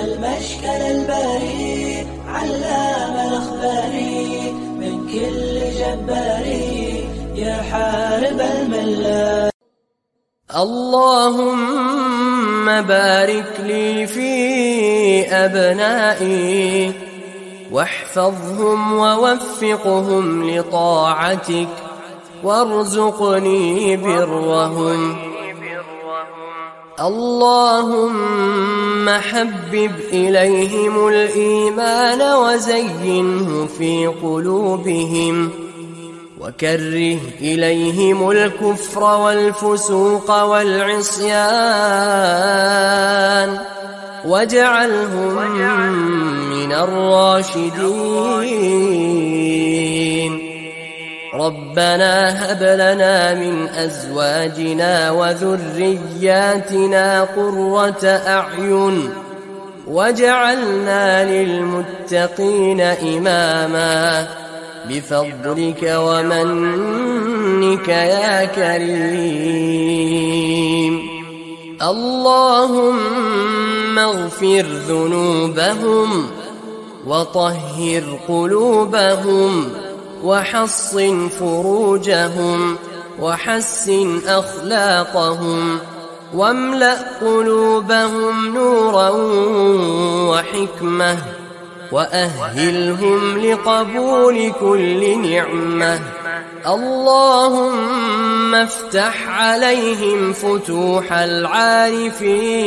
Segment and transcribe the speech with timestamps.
[0.00, 9.50] المشكل البريء علام الأخباري من كل جباري يحارب الملة.
[10.56, 11.86] اللهم
[12.82, 14.30] بارك لي في
[15.32, 16.92] أبنائي
[17.72, 21.68] واحفظهم ووفقهم لطاعتك
[22.44, 25.37] وارزقني برهم.
[27.00, 28.18] اللهم
[29.08, 35.50] حبب إليهم الإيمان وزينه في قلوبهم
[36.40, 41.28] وكره إليهم الكفر والفسوق والعصيان
[44.26, 45.34] واجعلهم
[46.50, 48.08] من الراشدين.
[51.34, 56.58] ربنا هب لنا من أزواجنا وذرياتنا
[57.22, 59.10] قرة أعين
[59.86, 64.28] واجعلنا للمتقين إماما
[64.88, 69.88] بفضلك ومنك يا كريم
[71.82, 73.08] اللهم
[73.98, 76.26] اغفر ذنوبهم
[77.06, 79.70] وطهر قلوبهم
[80.24, 82.76] وحصن فروجهم
[83.20, 85.78] وحسن أخلاقهم
[86.34, 89.10] واملأ قلوبهم نورا
[90.30, 91.18] وحكمة
[91.92, 96.00] وأهلهم لقبول كل نعمة
[96.66, 102.58] اللهم افتح عليهم فتوح العارفين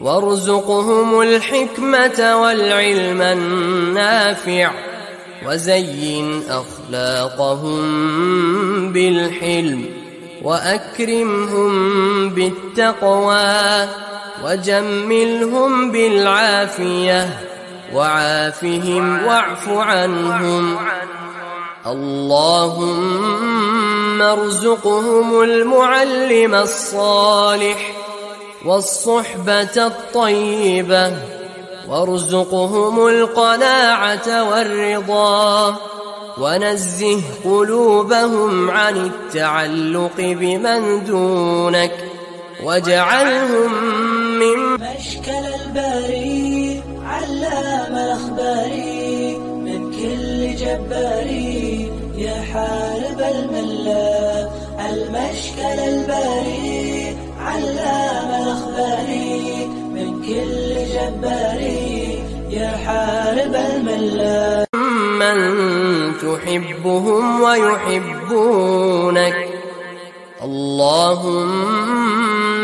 [0.00, 4.70] وارزقهم الحكمة والعلم النافع
[5.46, 7.82] وزين أخلاقهم
[8.92, 9.84] بالحلم
[10.42, 11.70] وأكرمهم
[12.30, 13.88] بالتقوى
[14.44, 17.40] وجملهم بالعافية
[17.94, 20.76] وعافهم واعف عنهم.
[21.86, 23.26] اللهم
[24.22, 27.92] ارزقهم المعلم الصالح
[28.64, 31.12] والصحبة الطيبة
[31.88, 35.76] وارزقهم القناعة والرضا
[36.38, 41.92] ونزه قلوبهم عن التعلق بمن دونك
[42.64, 43.72] واجعلهم
[44.38, 54.50] من مشكل الباري علام الأخباري من كل جباري يحارب الملة
[54.90, 59.25] المشكل الباري علام الأخباري
[60.26, 64.66] كل جباري يحارب الملة
[65.22, 65.38] من
[66.18, 69.36] تحبهم ويحبونك.
[70.42, 71.86] اللهم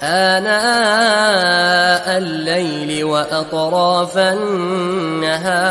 [0.03, 5.71] آناء الليل وأطراف النهار.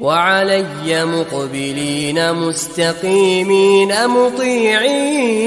[0.00, 5.44] وعلي مقبلين مستقيمين مطيعين.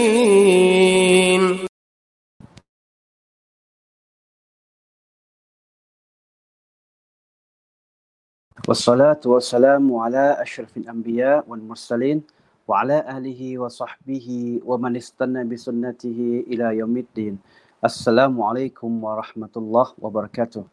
[8.68, 12.22] والصلاة والسلام على أشرف الأنبياء والمرسلين
[12.68, 17.38] وعلى آله وصحبه ومن استنى بسنته إلى يوم الدين.
[17.91, 20.65] السلام عليكم ورحمة الله وبركاته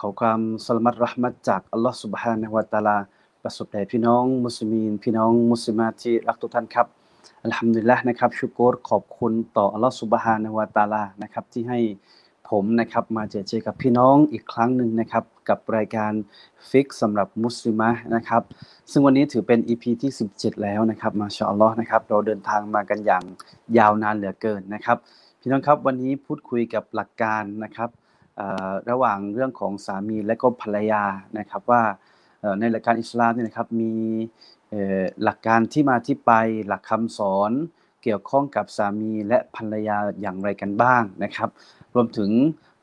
[0.00, 2.96] ขอความสลมัดรหมัดจากอัลลอฮ์ سبحانه และ تعالى
[3.42, 6.86] ประสบแด่พี่น้องมุสลิมีนพี่น้องมุสลิมาที่รักทุกท่านครับ
[7.44, 11.80] อัลฮัมดุลิลละนะครับชุกรขอบคุณต่ออัลลอฮ์ سبحانه และ تعالى นะครับที่ให้
[12.50, 16.12] ผมนะครับมาเจอเจอกับพี่น้องอีกครั้งหนึ่งนะครับกับรายการ
[16.70, 18.42] ฟิกสำหรับมุสลิมะนะครับ
[18.90, 23.24] ซึ่งวันนี้ถือเป็น EP ที่ 17 แล้วนะครับมาชาอัลลอฮ์นะครับเราเดินทางมากันอย่าง
[23.78, 24.98] ยาวนานเหลือเกินนะครับ
[25.41, 27.89] พี่น้องครับวันนี้พูดคุยกับหลักการนะครับ
[28.89, 31.03] ระหว่างเรื่องของสามีและก็ภรรยา
[31.39, 31.81] นะครับว่า
[32.59, 33.93] ในหลักการอิสลามเนี่ยนะครับมี
[35.23, 36.31] หลักการที่มาที่ไป
[36.67, 37.51] หลักคำสอน
[38.03, 41.49] เกี่ยวข้องกับสามีและภรรยาอย่างไรกันบ้างนะครับ
[41.95, 42.31] รวมถึง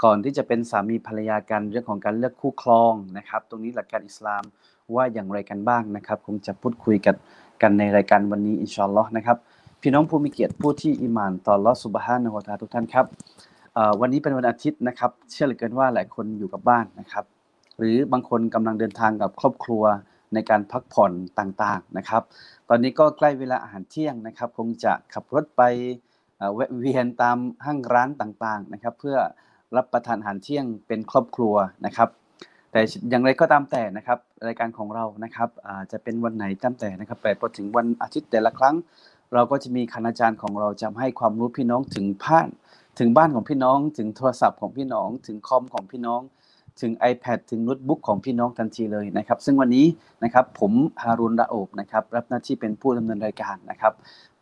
[0.04, 4.42] ก่อนที่จะเป็นสามีภรรยากันเรื่องของการเลือกคู่ครองนะครับ ตรงนี้หลักการอิสลาม
[4.94, 7.16] ว่าอย่างไรกันบ้างนะครับ คงจะพูดคุยกัน
[7.62, 9.38] กันในรายการวันนี้อินชาอัลลอฮ์นะครับ
[9.88, 13.06] พี่น้องผู้มีเกียรติผู้ที่อิมานต่อลอสุบฮานะฮุตาทุกท่านครับ
[14.00, 17.24] วันนี้เป็นวันอาทิตย์นะครับ เชื่อเหลือเกินว่าหลายคนอยู่กับบ้านนะครับ
[17.78, 19.84] หรือบางคนกำลังเดินทางกับครอบครัว
[20.34, 22.22] ในการพักผ่อนต่างๆนะครับ
[22.68, 25.62] ตอนนี้ก็ใกล้เวลาอาหารเที่ยงนะครับ คงจะขับรถไป
[26.54, 29.16] แวะเวียนตามห้างร้านต่างๆนะครับ เพื่อ
[29.76, 31.54] รับประทานอาหารเที่ยงเป็นครอบครัว
[31.86, 32.08] นะครับ
[32.72, 32.80] แต่
[33.10, 35.48] อย่างไรก็ตามแต่นะครับรายการของเรานะครับ
[35.92, 38.76] จะเป็นวันไหนตามแต่นะครับแต่พอถึงวันอาทิตย์แต่ละครั้ง
[39.34, 42.48] เราก็จะมีคณาจารย์ของเราจะให้ความรู้พี่น้องถึงผ่าน
[42.98, 46.20] ถึงบ้านของพี่น้อง ถึงโทรศัพท์ของพี่น้อง ถึงคอมของพี่น้อง
[46.80, 49.86] ถึง iPad ถึงโน้ตบุ๊กของพี่น้องทันทีเลยนะครับ ซึ่งวันนี้
[50.24, 53.92] นะครับผมฮารุนระโอบนะครับรับหน้าที่เป็นผู้ดำเนินรายการนะครับ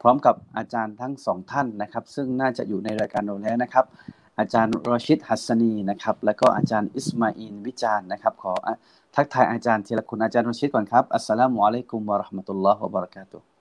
[0.01, 3.85] พร้อมกับอาจารย์ทั้งสองท่านนะครับ ซึ่งน่าจะอยู่ในรายการเราแล้วนะครับ
[4.39, 8.53] อาจารย์รอชิดฮัสซานีนะครับแล้วก็อาจารย์อิสมาอินวิจารณ์นะครับ ขอ
[9.15, 13.54] ทักทายอาจารย์ทีละคนอาจารย์รอชิดก่อนครับอัสสลามุอะลัยกุมวะราะห์มะตุลลอฮ์วะบะเราะกาตุฮ์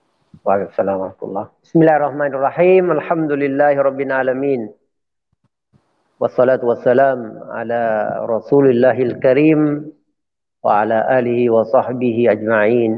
[0.45, 4.61] วะอะลัยกุมสลามวะราะห์มะตุลลอฮ์บิสมิลลาฮิรเราะห์มานิรเราะฮีมอัลฮัมดุลิลลาฮิร็อบบิลอาลามีน
[6.21, 7.19] والصلاة والسلام
[7.57, 7.81] على
[8.33, 9.61] رسول الله الكريم
[10.65, 12.91] وعلى آله وصحبه أجمعين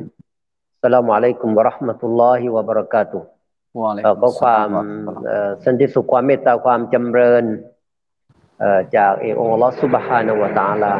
[0.75, 3.21] السلام عليكم ورحمة الله وبركاته
[4.21, 4.69] ก็ความ
[5.65, 7.43] สันติสุขความเมตตาความจำเริญ
[8.95, 10.93] จากเอองค์ลอสุบฮานวตาลา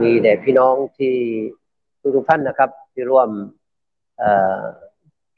[0.00, 1.14] มีแด่พี่น้องที่
[2.14, 3.30] ทุกท่านนะครับ ที่ร่วม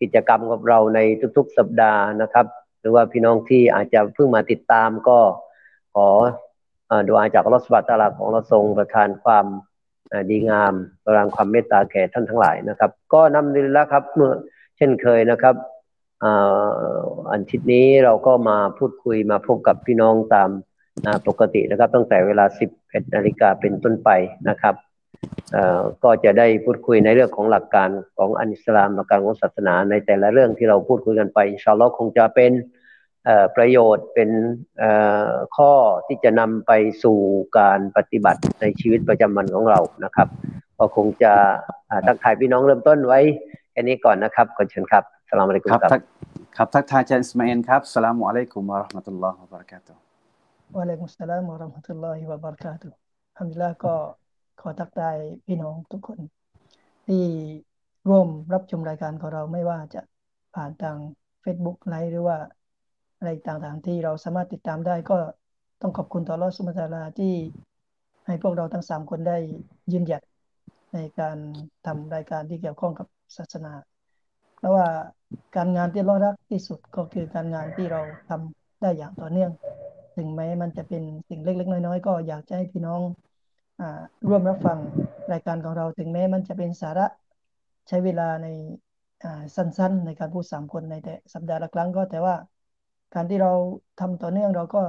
[0.02, 1.00] กิจกรรมกับเราใน
[1.38, 2.46] ทุกๆ สัปดาห์นะครับ
[2.82, 5.18] หรือว่าพี่น้องที่อาจจะเพิ่งมาติดตามก็
[5.94, 6.08] ขอ
[7.08, 9.46] ดูอาจากลอสบัตตาลาของเราทรงประทานความ
[10.30, 10.74] ดีงาม
[11.06, 14.32] ประทานความเมตตาแก่ท่านทั้งหลายนะครับ ก็นำดีแล้วครับเมื่อ
[14.78, 15.56] เช่นเคยนะครับ
[17.32, 20.50] อันทิศนี้เราก็มาพูดคุยมาพบกับพี่น้องตาม
[21.28, 22.46] ปกตินะครับ ตั้งแต่เวลา
[22.80, 24.10] 11นาฬิกาเป็นต้นไป
[24.50, 24.76] นะครับ
[26.04, 32.52] ก็จะได้พูดคุยในเรื่องของหลักการของอันอิสลามหลักการของศาสนาในแต่ละเรื่องที่เราพูดคุยกันไปอินชาอัลลอฮ์คงจะเป็น
[33.56, 34.30] ประโยชน์เป็น
[35.56, 35.72] ข้อ
[36.08, 36.72] ที่จะนำไป
[37.04, 37.18] สู่
[37.60, 40.28] การปฏิบัติในชีวิตประจำวันของเรานะครับ
[40.78, 41.34] ก็คงจะ
[42.06, 43.20] ทักทายพี่น้องเริ่มต้นไว้
[43.72, 45.92] แค่นี้ก่อนนะครับขอเชิญครับสลามอะลัยกุมครับ
[46.58, 50.02] ครับทักทายอาจารย์อิสมาอินครับสลามอะลัยกุมวะราะห์มะตุลลอฮ์วะบะเราะกาตุฮ์
[50.76, 52.96] วะอะลัยกุมสลามวะราะห์มะตุลลอฮิวะบะเราะกาตุฮ์
[53.40, 53.96] ฮัมดุลิลลาห์ก็
[54.60, 56.20] ขอทักทายพี่น้องทุกคน
[57.08, 57.24] ที่
[58.10, 60.02] ร่วมรับชมรายการของเราไม่ว่าจะ
[60.56, 60.98] ผ่านทาง
[61.44, 62.38] Facebook ไลฟ์หรือว่า
[63.18, 65.18] อะไรต่างๆที่เราสามารถติดตามได้ก็
[65.82, 67.34] ต้องขอบคุณต่อรอสุมาตาลาที่
[68.28, 69.38] ให้พวกเราทั้งสามคนได้
[69.92, 70.22] ยืนหยัด
[70.94, 71.38] ในการ
[71.86, 73.74] ทำรายการที่เกี่ยวข้องกับศาสนา
[74.58, 74.88] เพราะว่า
[75.56, 79.52] การงานที่เรารักที่สุดก็คือการงานที่เราทำได้อย่างต่อเนื่อง
[80.16, 83.02] ถึงแม้มันจะเป็นสิ่งเล็ก ๆ น้อยๆ ก็อยากจะให้พี่น้อง
[84.28, 84.78] ร่วมรับฟัง
[85.32, 87.06] รายการของเราถึงแม้มันจะเป็นสาระ
[87.88, 88.48] ใช้เวลาใน
[89.56, 92.36] สั้นๆ ในการพูดสามคนในแต่สัปดาห์ละครั้งก็แต่ว่า
[93.14, 93.52] การที่เรา
[94.00, 94.82] ทำต่อเนื่องเราก็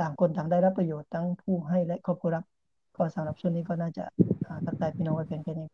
[0.00, 2.44] ต่างคนต่างได้รับประโยชน์ทั้งผู้ให้และครอบครัวรับ
[2.96, 4.04] ก็สำหรับช่วงนี้ก็น่าจะ
[4.66, 5.68] ตัดใจพี่น้องไว้เป็นแค่นี้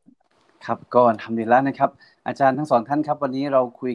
[0.66, 1.90] ครับก็ทำดีแล้วนะครับ
[2.26, 3.92] อาจารย์ทั้งสองท่านครับ วันนี้เราคุย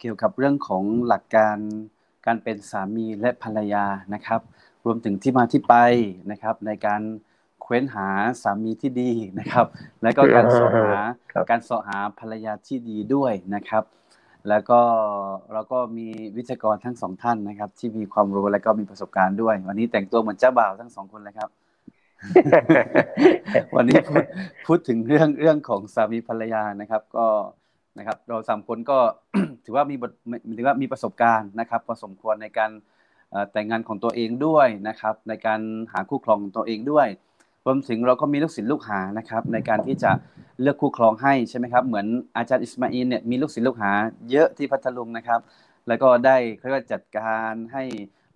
[0.00, 1.56] เกี่ยวกับเรื่องของหลักการ
[2.26, 4.40] การเป็นสามีและภรรยานะครับ
[4.84, 5.74] รวมถึงที่มาที่ไป
[6.30, 7.02] นะครับ ในการ
[7.66, 8.08] เค้นหา
[8.42, 9.66] สามีที่ดีนะครับ
[10.02, 10.92] และก็การสอหา
[11.50, 13.84] การสอหาภรรยาที่ดีด้วยนะครับ
[14.48, 14.80] แล้วก็
[15.52, 21.50] เราก็มีวิทยากรทั้งสองท่านนะครับ ที่มีความรู้และก็มีประสบการณ์ด้วย วันนี้แต่งตัวเหมือนเจ้าบ่าวทั้งสองคนเลยครับ
[23.76, 24.24] วันนี้พูด
[24.66, 27.26] พูดถึงเรื่องเรื่องของสามีภรรยานะครับ ก็
[27.98, 28.98] นะครับ เราสามคนก็
[29.64, 29.96] ถือว่ามี
[30.56, 32.70] ถือว่ามีประสบการณ์นะครับพอสมควรในการ
[33.52, 35.60] แต่งงานของตัวเองด้วยนะครับ ในการ
[35.92, 37.08] หาคู่ครองของตัวเองด้วย
[37.66, 40.10] รวมถึงเราก็มีลูกศิษย์ลูกหานะครับในการที่จะ
[40.60, 42.06] เลือกคู่ครองให้ใช่ไหมครับ เหมือน
[42.36, 43.92] อาจารย์อิสมาอินเนี่ยมีลูกศิษย์ลูกหา
[44.30, 45.40] เยอะที่พัทลุงนะครับ
[45.88, 47.82] แล้วก็ได้เขาก็จัดการให้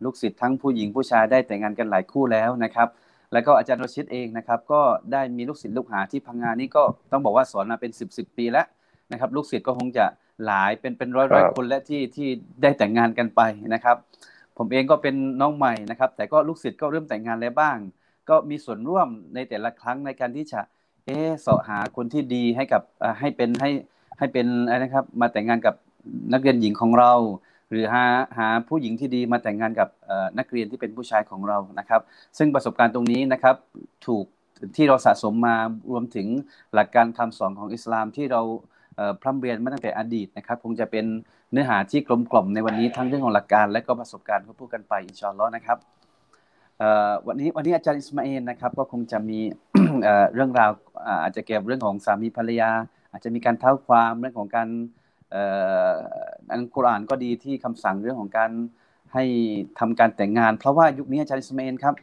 [0.04, 2.88] ลูกศิษย์ทั้งผู้หญิงผู้ชายได้แต่งงานกันหลายคู่แล้วนะครับ
[3.32, 4.82] แล้วก็อาจารย์รชิดเองนะครับ ก็
[5.12, 6.82] ได้มีลูกศิษย์ลูกหาที่พังงานนี่ก็
[7.12, 8.66] ต้องบอกว่าสอนมาเป็น10บสปีแล้ว
[9.12, 10.04] นะครับ ลูกศิษย์ก็คงจะ
[10.46, 12.28] หลายเป็นเป็นร้อยร้อยคนและที่ที่
[12.62, 13.40] ได้แต่งงานกันไป
[13.75, 13.96] นะครับ
[14.58, 17.78] ผมเองก็เป็นน้องใหม่นะครับ แต่ก็ลูกศิษย์ก็เริ่มแต่งงานแล้วบ้าง
[18.30, 20.60] ก็มีส่วนร่วมในแต่ละครั้งในการที่จะ
[21.06, 22.82] เออสาะหาคนที่ดีให้กับ
[23.20, 23.70] ให้เป็นให้
[24.18, 25.75] ให้เป็นอะไรนะครับ มาแต่งงานกับ
[26.32, 27.12] นักเรียนหญิงของเรา
[27.70, 28.04] หรือหา
[28.38, 29.88] หาผู้หญิงที่ดีมาแต่งงานกับ
[30.38, 32.00] นักเรียนที่เป็นผู้ชายของเรานะครับ
[32.38, 33.56] ซึ่งประสบการณ์ตรงนี้นะครับ
[34.06, 34.25] ถูก
[34.76, 35.56] ที่เราสะสมมา
[35.90, 36.26] รวมถึง
[36.75, 38.42] หลักการคำสอนของอิสลามที่เรา
[39.20, 41.04] พร่ำเรียนมาตั้งแต่อดีตนะครับ คงจะเป็น
[41.52, 45.78] เนื้อหาที่กลมกล่อมในวันนี้ทั้งเรื่องของหลักการและก็ประสบการณ์ที่พูดกันไปอินชอนล้อนะครับ
[47.26, 49.38] วันนี้วันนี้อาจารย์อิสมาเอลนะครับก็คงจะมี
[50.34, 50.70] เรื่องราว
[51.22, 52.70] อาจจะเกี่ยวเรื่องของสามีภรรยา
[53.12, 54.68] อาจจะมีการเท้าความเรื่องของการ
[56.50, 58.50] อันกุรอานก็ดีที่คำสั่งเรื่องของการ
[59.14, 59.25] ให้
[59.78, 61.94] ทำการแต่งงาน เพราะว่ายุคนี้อาจารย์อิสมาเอลครับ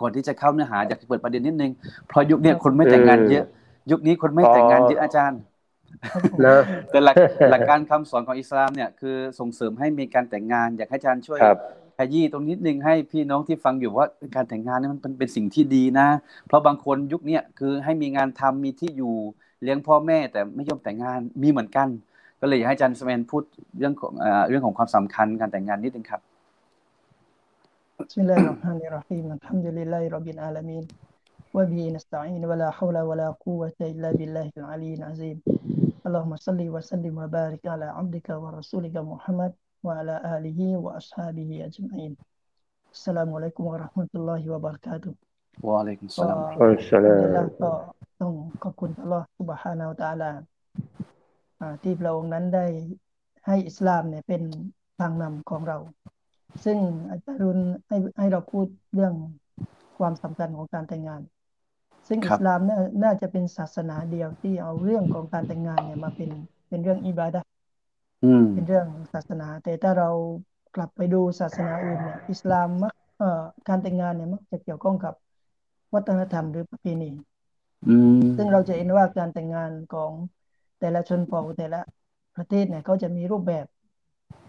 [0.00, 1.72] ก่อนที่จะเข้าเนื้อหาอยากจะเปิดประเด็นนิดนึง
[2.08, 3.44] เพราะยุคนี้คนไม่แต่งงานเยอะ
[3.90, 5.40] ยุคนี้คนไม่แต่งงานเยอะอาจารย์
[6.46, 6.56] นะ
[6.90, 7.16] แต่หลัก
[7.50, 11.81] หลักการคำสอนของอิสลามเนี่ยคือส่งเสริมให้มีการแต่งงานอยากให้อาจารย์ช่วยข
[12.12, 16.08] ชี้ตรงนิดนึงให้พี่น้องที่ฟังอยู่ว่าการแต่งงานนี่มันเป็นสิ่งที่ดีนะ
[16.46, 19.14] เพราะบางคนยุคนี้คือให้มีงานทำมีที่อยู่
[19.62, 21.88] เลี้ยงพ่อแม่แต่ไม่ยอมแต่งงานมีเหมือนกัน
[22.40, 23.42] ก็เลยอยากให้อาจารย์สแมนพูด
[23.78, 24.12] เรื่องของ
[24.48, 26.20] เรื่องของความสำคัญการแต่งงานนิดนึงครับ
[27.98, 30.84] บิสมิลลาฮิรเราะห์มานิรเราะฮีมอัลฮัมดุลิลลาฮิร็อบบิลอาลามีน
[31.56, 35.36] วะบิฮินัสตะอีนวะลาฮอวลาวะลากุวะตะอิลลาบิลลาฮิลอาลีลอาซีม
[36.04, 39.52] อัลลอฮุมมะศ็อลลิวะซัลลิมวะบาริกอะลาอับดิกะวะเราะซูลิกะมุฮัมมัด
[39.85, 42.13] وعلى آله وأصحابه أجمعين
[42.95, 45.13] السلام عليكم ورحمة الله وبركاته
[45.63, 46.37] وعليكم السلام
[47.63, 47.71] ก็
[48.21, 50.31] ต้องขอบคุณอัลลอฮฺ سبحانه และ تعالى
[51.83, 52.65] ที่พระองค์นั้นได้
[53.47, 54.43] ให้อิสลามเนี่ยเป็น
[54.99, 55.77] ทางนำของเรา
[56.65, 56.77] ซึ่ง
[57.09, 59.13] อาจารย์ให้ให้เราพูดเรื่อง
[59.97, 61.21] ความสำคัญของการแต่งงาน
[62.07, 62.59] ซึ่งอิสลาม
[63.03, 66.29] น่าจะเป็นศาสนาเดียวที่เอาเรื่องของการแต่งงานเนี่ยมาเป็น
[66.69, 67.41] เป็นเรื่องอิบาดะ
[68.52, 70.06] เป็นเรื่องศาสนา แต่ถ้าเรา
[70.72, 73.26] กลับไปดูศาสนาอื่นเนี่ยอิสลามมักเอ่อ
[73.68, 75.14] การแต่งงานเนี่ยมักจะเกี่ยวข้องกับ
[75.94, 77.10] วัฒนธรรมหรือประเพณี
[78.36, 80.12] ซึ่งเราจะเห็นว่าการแต่งงานของ
[80.78, 81.78] แต่ละชนเผ่าแต่ละ
[82.34, 83.66] ประเทศเนี่ยเขาจะมีรูปแบบ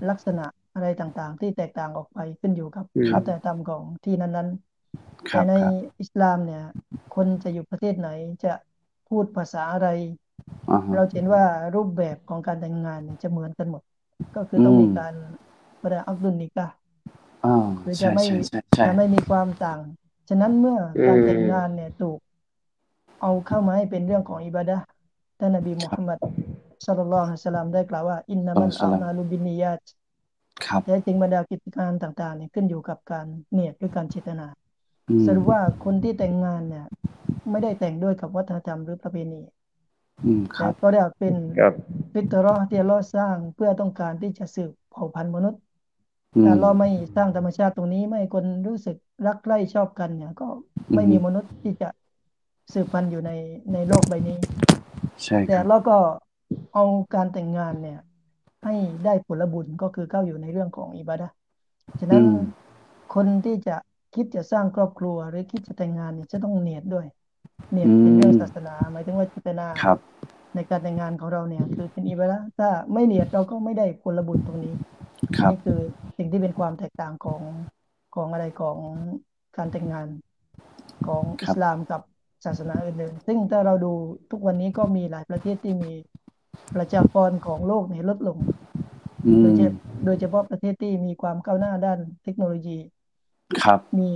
[0.10, 5.54] ลักษณะอะไรต่างๆ ที่แตกต่างออกไปขึ้นอยู่กับวัฒนธรรมของที่นั้นๆแต่ใน
[6.00, 6.62] อิสลามเนี่ย
[7.12, 8.08] คนจะอยู่ประเทศไหน
[8.44, 8.50] จะ
[9.08, 9.88] พูดภาษาอะไร
[10.96, 11.44] เราเห็นว่า
[11.76, 13.82] รูปแบบของการแต่งงานเนี่ยจะเหมือนกันหมด
[14.36, 15.14] ก็คือต้องมีการ
[15.82, 16.68] ประดาอักดุลนิกะ
[17.82, 18.26] หรือจะไม่
[18.86, 19.80] จะไม่มีความต่าง
[20.30, 22.18] ฉะนั้นเมื่อการแต่งงานเนี่ยถูก
[23.22, 24.78] เอาเข้ามาให้เป็นเรื่องของอิบาดะ
[25.40, 26.20] ท่านนบีมุฮัมมัด
[26.86, 29.80] สัลลัลลอฮุอะลัยฮิสลามได้กล่าวว่า อินนามันอามาลุบินิยาต
[30.84, 34.48] แท้จริงบรรดากิจการต่างๆเนี่ยขึ้นอยู่กับการเนียดหรือการเจตนา
[35.26, 36.86] สรุปว่าคนที่แต่งงานเนี่ย
[37.52, 39.42] ไม่ได้แต่งด้วยกับวัฒนธรรมหรือประเพณี
[40.56, 41.36] แต่ก็ได้เป็น
[42.14, 45.62] ฟิตรอที่เราสร้างเพื่อต้องการที่จะสืบเผ่าพันธุ์มนุษย์
[46.46, 50.48] ถ้าเราไม่สร้างธรรมชาติตรงนี้ไม่คนรู้สึกรักใคร่ชอบกันเนี่ย ก็
[50.96, 51.90] ไม่มีมนุษย์ที่จะ
[52.74, 53.32] สืบพันธุ์อยู่ใน
[53.74, 54.38] ในโลกใบนี้
[55.24, 55.98] ใช่แต่เราก็
[56.74, 56.84] เอา
[57.16, 58.00] การแต่งงานเนี่ย
[58.64, 61.30] ให้ได้ผลบุญก็คือเข้าอยู่ในเรื่องของอิบาดะ
[62.00, 62.24] ฉะนั้น
[63.16, 63.76] คนที่จะ
[64.16, 67.06] คิดจะสร้างครอบครัวหรือคิดจะแต่งงานเนี่ยจะต้องเนียดด้วย
[67.72, 69.68] เนียดเป็นเรื่องศาสนาหมายถึงว่าจิตนา
[70.56, 74.76] ในการแต่งงานของเราเนี่ยคือเป็นอิบาระถ้าไม่เนียดเราก็ไม่ได้ผลบุญตรงนี้
[75.50, 75.80] นี่คือ
[76.18, 77.42] สิ่งที่เป็นความแตกต่างของ
[78.16, 78.78] ของอะไรของ
[79.58, 80.08] การแต่งงาน
[81.08, 82.02] ของอิสลามกับ
[82.46, 83.94] ศาสนาอื่นๆ ซึ่งถ้าเราดู
[84.32, 85.92] ทุกวันนี้ก็มีหลายประเทศที่มี
[86.76, 88.38] ประชากรของโลกเนี่ยลดลง
[89.42, 89.62] โดยเฉ
[90.06, 92.78] โดยเฉพาะประเทศที่มีความก้าวหน้าด้านเทคโนโลยี
[93.64, 94.10] ครับ มี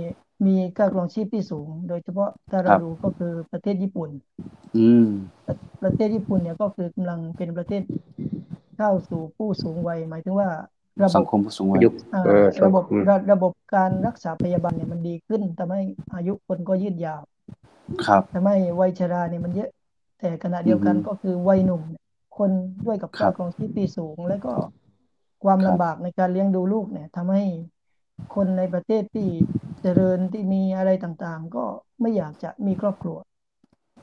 [0.46, 4.10] มีค่าครองชีพที่สูง โดยเฉพาะถ้าเราดูก็คือประเทศญี่ปุ่น
[4.76, 5.08] อืม
[5.82, 7.82] ประเทศญี่ปุ่นเนี่ยก็คือกำลังเป็นประเทศ
[8.76, 10.48] เข้าสู่ผู้สูงวัยหมายถึงว่า
[11.02, 11.78] ระบบสังคมผู้สูงวัย
[12.64, 12.84] ระบบ
[13.32, 15.82] ระบบการรักษาพยาบาลเนี่ยมันดีขึ้นทำให้
[16.14, 17.22] อายุคนก็ยืดยาว
[18.06, 19.70] ครับทำให้วัยชราเนี่ยมันเยอะ
[20.18, 21.82] แต่ขณะเดียวกันก็คือวัยหนุ่ม
[22.38, 22.50] คน
[22.86, 24.52] ด้วยกับค่าครองชีพที่สูง แล้วก็
[25.44, 27.44] ความลำบากในการเลี้ยงดูลูกเนี่ยทำให้
[28.34, 29.28] คนในประเทศที่
[29.82, 31.64] เจริญที่มีอะไรต่างๆ ก็
[32.00, 33.16] ไม่อยากจะมีครอบครัว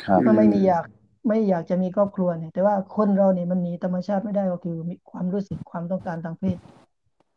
[0.03, 0.86] ครับก็ไม่มีอยาก
[1.27, 6.58] ไม่อยากจะมีครอบครัวเนี่ย แต่ว่าคนเราเนี่ยมันหนีธรรมชาติไม่ได้ก็คือมีความรู้สึกความต้องการทางเพศ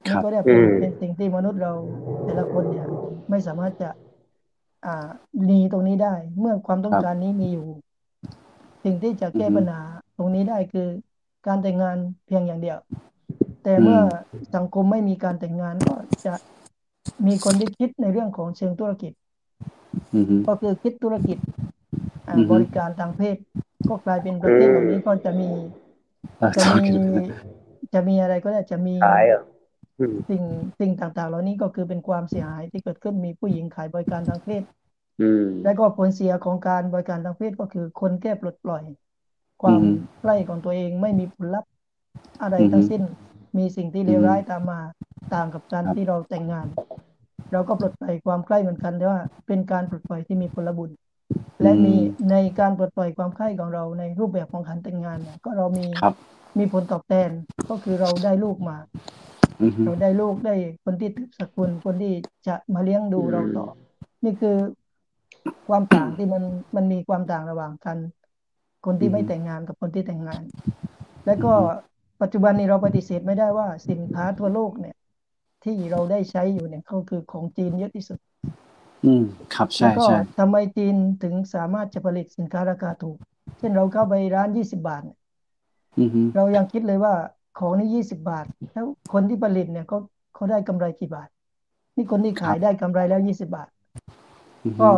[0.06, 1.72] นี่ก็ได้เป็นเป็นสิ่งที่มนุษย์เรา
[2.24, 2.86] แต่ละคนเนี่ย
[3.30, 3.90] ไม่สามารถจะ
[4.86, 5.08] อ่า
[5.44, 7.66] หนีตรงนี้ได้ เมื่อความต้องครับการนี้มีอยู่
[8.84, 9.82] สิ่งที่จะแก้อือฮึปัญหา
[10.16, 10.88] ตรงนี้ได้คือ
[11.46, 12.78] การแต่งงานเพียงอย่างเดียว
[13.62, 14.00] แต่อืมเมื่อ
[14.54, 16.34] สังคมไม่มีการแต่งงานก็จะ
[17.26, 19.12] มีคนที่คิดในเรื่องของเชิงธุรกิจ
[20.14, 21.38] อือฮึก็คือคิดธุรกิจ
[22.28, 23.36] อ่าอือฮึบริการทางเพศ
[23.88, 25.50] ก็กลายเป็นประเทศอืมเหล่านี้ก็จะมี
[26.40, 27.02] อ่าจะธุรมีกิจ
[27.94, 29.40] จะมีอะไรก็ได้จะมีขายเหรอ
[29.98, 30.42] อืมสิ่ง
[30.80, 34.62] สิ่งต่างๆ เหล่านี้ก็คือเป็นความเสียหายที่เกิดขึ้นมีผู้หญิงขายบริการทางเพศ
[35.20, 38.84] อืมและก็ผลเสียของการบริการทางเพศก็คือคนแก้ปลดปล่อย
[39.62, 41.70] ความอือฮึใกล้ของตัวเองไม่มีผลลัพธ์
[42.42, 43.02] อะไรอือฮึทั้งสิ้น
[43.58, 44.80] มีสิ่งที่เลวอือฮึร้ายตามมา
[45.34, 46.66] ต่างกับการครับที่เราแต่งงาน
[47.52, 50.90] เราก็ปลดปล่อยความใกล้เหมือนกันแต่ว่าเป็นการปลดปล่อยที่มีผลบุญ
[51.62, 51.94] และมี
[52.30, 56.14] ในการปลดปล่อยความใกล้ของเราในรูปแบบของการแต่งงานเนี่ยก็เรามีครับ
[56.58, 57.30] มีผลตอบแทน
[57.68, 58.76] ก็คือเราได้ลูกมา
[59.62, 60.54] อือฮึเราได้ลูกได้
[60.84, 62.12] คนที่ถือสกุลคนที่
[62.46, 63.66] จะมาเลี้ยงดูเราต่อ
[64.24, 64.56] นี่คือ
[65.68, 66.42] ความต่างที่มัน
[66.76, 67.96] มันมีความต่างระหว่างกัน
[68.86, 70.42] คนที่ไม่แต่งงานกับคนที่แต่งงาน
[71.26, 71.52] แล้วก็
[72.22, 74.96] ปัจจุบันนี้เราปฏิเสธไม่ได้ว่าสินค้าทั่วโลกเนี่ย
[75.62, 78.18] ที่เราได้ใช้อยู่เนี่ยก็คือของจีนเยอะที่สุด
[79.04, 79.22] อืม
[79.54, 83.18] ครับแล้ใช่วก็ใช่ทำไมจีนถึงสามารถจะผลิตสินค้าราคาถูก
[83.58, 85.18] เช่นเราเข้าไปร้านยี่สิบาทเนี่ย
[85.98, 87.14] อือฮึเรายังคิดเลยว่า
[87.54, 89.98] ของนี่ยี่สิบาท แล้วคนที่ผลิตเนี่ยเขา
[90.34, 91.28] เขาได้กำไรกี่บาท
[91.96, 93.68] นี่คนที่ขายได้กำไรแล้วยี่สิบาท
[94.64, 94.90] อือฮึก็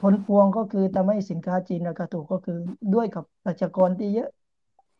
[0.00, 2.56] ผลพวงก็คือทำให้สินค้าจีนราคาถูกก็คือ
[2.92, 4.28] ด้วยกับประชากรที่เยอะ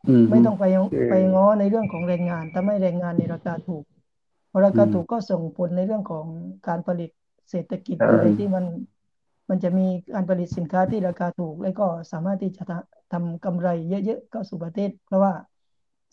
[0.08, 0.64] อือฮึไม่ต้องไป
[1.08, 4.01] ไปง้อในเรื่องของแรงงานทำให้แรงงานในราคาถูกพอ
[4.64, 6.26] ราคาอืมถูกก็ส่งผลในเรื่องของ
[6.68, 7.10] การผลิต
[7.50, 8.64] เศรษฐกิจอ่าอะไรที่มัน
[9.50, 15.32] มันจะมีการผลิตสินค้าที่ราคาถูก แล้วก็สามารถที่จะทำทำกำไรเยอะๆเข้าสู่ประเทศ เพราะว่า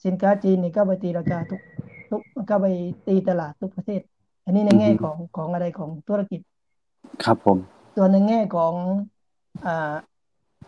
[0.05, 1.62] สินค้าจีนนี่ก็ไปตีราคาทุก
[2.10, 2.67] ทุกก็ไป
[3.08, 4.01] ตีตลาดทุกประเทศ
[4.46, 6.41] อันนี้ในแง่ของของอะไรของธุรกิจ
[7.24, 7.58] ครับผม
[7.96, 8.75] ส่วนในแง่ของ
[9.65, 9.93] อ่า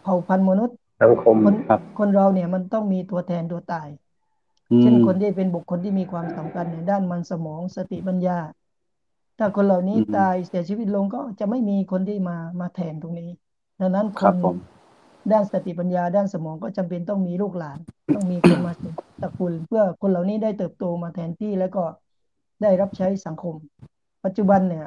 [0.01, 4.00] เผ่าพันธุ์มนุษย์สังคมคนครับคนเราเนี่ยมันต้องมีตัวแทนตัวตายอืม
[4.79, 8.39] เช่นคนที่เป็นบุคคลที่มีความสำคัญในด้านมันสมองสติปัญญา
[9.37, 13.29] ถ้าคนเหล่านี้อืมตายเสียชีวิตลงก็จะไม่มีคนที่มามาแทนตรงนี้
[13.79, 14.55] ดังนั้นคครับนผม
[15.31, 17.79] ด้านสติปัญญา ด้านสมองก็จำเป็นต้องมีลูกหลาน
[18.13, 21.83] ต้องมีคนมาสืบตระกูลเพื่อคนเหล่านี้ได้เติบโตมาแทนที่แล้วก็
[22.61, 23.55] ได้รับใช้สังคม
[24.23, 24.85] ปัจจุบันเนี่ย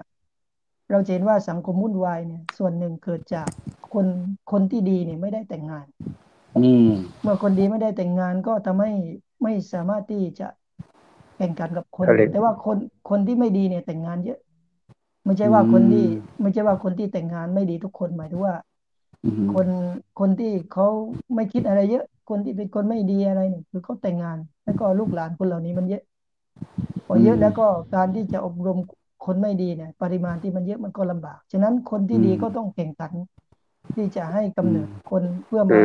[0.91, 3.49] เราจะเห็นว่าสังคมวุ่นวายเนี่ย ส่วนหนึ่งเกิดจาก
[3.93, 4.07] คน
[4.51, 5.87] คนที่ดีเนี่ยไม่ได้แต่งงาน
[6.57, 6.89] อืม
[7.23, 8.91] เมื่อคนดีไม่ได้แต่งงานก็ทำให้
[9.45, 10.45] ไม่สามารถที่จะ
[11.37, 12.77] แข่งขันกับคนผลิตแต่ว่าคน
[13.07, 14.39] คนที่ไม่ดีเนี่ยแต่งงานเยอะ
[15.25, 18.55] ไม่ใช่ว่าคนที่อืมไม่ใช่ว่าคนที่แต่งงานไม่ดีทุกคนหมายถึงว่า
[19.25, 19.69] อือฮึคน
[20.17, 20.85] คนที่เขา
[21.35, 26.03] ไม่คิดอะไรเยอะ คนที่เป็นคนไม่ดีอะไรเนี่ยคือเขาแต่งงาน แล้วก็ลูกหลานคนเหล่านี้มันเยอะ
[27.07, 27.63] พอเยอะแล้วก็
[27.95, 28.79] การที่จะอบรม
[29.25, 33.13] คนไม่ดีเนี่ย ปริมาณที่มันเยอะมันก็ลำบาก ฉะนั้นคนที่ดีก็ต้องแข่งขัน
[33.97, 35.81] ที่จะให้กำเนิดคนเพื่อมาอื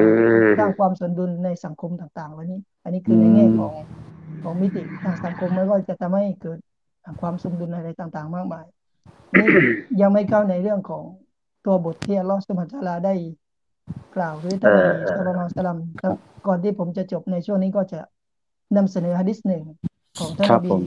[0.45, 3.73] มสร้างความสมดุลในสังคมต่างๆ วันนี้ อันนี้คือในแง่ของ
[4.43, 6.59] ของมิติทางสังคมไม่ว่าจะทำให้เกิด
[7.21, 8.65] ความสมดุลอะไรต่างๆ มากมาย
[9.37, 9.47] นี่
[10.01, 11.03] ยังไม่เข้าในเรื่องของ
[11.65, 13.13] ตัวบทที่อัลลอฮฺสุบฮานะฮูวะตะอาลาได้
[14.15, 16.15] กล่าวหรือท่านนบีเออสุลต่านสลัมครับ
[16.47, 17.99] ก่อนที่ผมจะจบในช่วงนี้ก็จะ
[18.77, 19.63] นำเสนอฮะดิษหนึ่ง
[20.19, 20.81] ของท่านครันบบีผม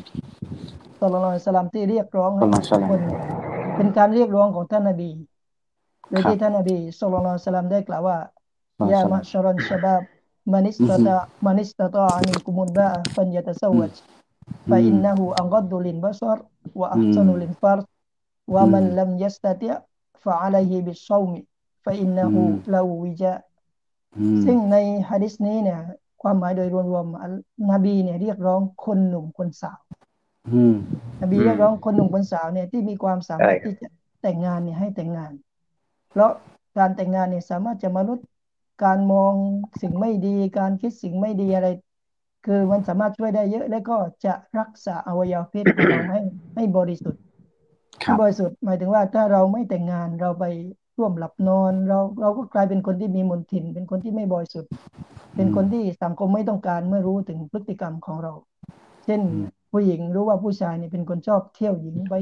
[1.01, 3.21] สุลต่านสลัมที่เรียกร้องให้ศ็อลลัลลอฮุทุกคนเนี่ย
[3.77, 5.11] เป็นการเรียกร้องของท่านนบี
[6.13, 8.17] โดยที่ท่านนบีสุลต่านสลามได้กล่าวว่า
[8.91, 10.03] ยามาชรอนชบาบ
[10.53, 13.93] มานิสตตามานิสตตาอามิกุมุนบะฟันยะตะสวัจ
[14.69, 16.39] ฟะอินนะฮูอังกัดดุลินบาสร
[16.81, 17.87] วะอัพซานุลินฟาร์
[18.55, 19.69] วะมันลัมยัสตติ
[20.23, 21.41] ฟะอะลัยฮิบิสซาวมิ
[21.85, 23.33] ฟะอินนะฮูลาวิจา
[24.45, 24.77] ซึ่งใน
[25.09, 25.81] ฮะดิษนี้เนี่ย
[26.23, 29.81] ความหมายโดยรวมๆนบีเนี่ยเรียกร้องคนหนุ่มคนสาว
[31.23, 33.89] นบีเรียกร้องคนหนุ่มคนสาวเนี่ยที่มีความสามารถที่จะ
[34.23, 35.33] แต่งงานเนี่ยให้แต่งงาน
[36.13, 36.33] เพราะ
[36.79, 38.19] การแต่งงานเนี่ยสามารถจะมาลด
[38.85, 39.35] การมอง
[39.83, 41.69] สิ่งไม่ดี การคิดสิ่งไม่ดีอะไร
[42.47, 46.21] คือมันสามารถช่วยได้เยอะ และก็จะรักษาอวัยวะเพศของเราให้
[46.55, 47.23] ให้บริสุทธิ์
[48.05, 50.45] ครัที่บบริสุทธิ์หมายถึงว่าถ้าเราไม่แต่งงานเราไป
[50.99, 54.71] ร่วมหลับนอน เราเราก็กลายเป็นคนที่มีมลทิน เป็นคนที่ไม่บริสุทธิ์
[55.37, 58.33] เป็นคนที่สังคมไม่ต้องการเมื่อรู้ถึงพฤติกรรมของเรา
[59.05, 62.15] เช่นอืมผู้หญิงรู้ว่าผู้ชายเนี่ยเป็นคนชอบเที่ยวหญิงไป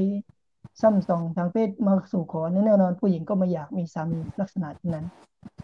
[0.81, 5.05] ซ้ำส่องทางเพศมาสู่ขอแน่นอนผู้หญิงก็ไม่อยากมีสามีลักษณะเช่นนั้น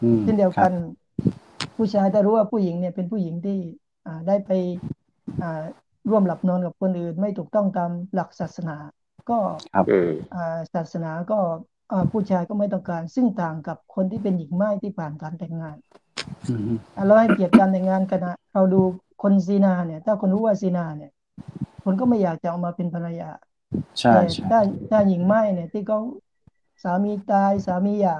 [0.01, 0.73] อืมเช่นเดียวครักับน
[1.77, 3.57] ผู้ชายถ้ารู้ว่าผู้หญิงเนี่ยเป็นผู้หญิงที่
[4.05, 4.51] อ่าได้ไป
[5.41, 5.63] อ่า
[6.09, 8.77] ร่วมหลับนอนกับคนอื่น ไม่ถูกต้องตามหลักศาสนา
[9.29, 9.39] ก็
[9.73, 11.39] อืมอ่าศาสนาก็
[11.91, 15.77] อ่าผู้ชายก็ไม่ต้องการ ซึ่งต่างกับคนที่เป็นหญิงไม้ที่ผ่านการแต่งงาน
[16.47, 18.81] อืมอะเราให้เกียรติการแต่งงานกันนะเราดู
[19.23, 21.11] คนซีนาเนี่ย ถ้าคนรู้ว่าซีนาเนี่ย
[21.83, 23.29] คนก็ไม่อยากจะเอามาเป็นภรรยา
[23.99, 25.99] ใช่แต่ใช่ถ้าถ้าหญิงไม้เนี่ย ที่เขา
[26.83, 28.17] สามีตายสามีหย่า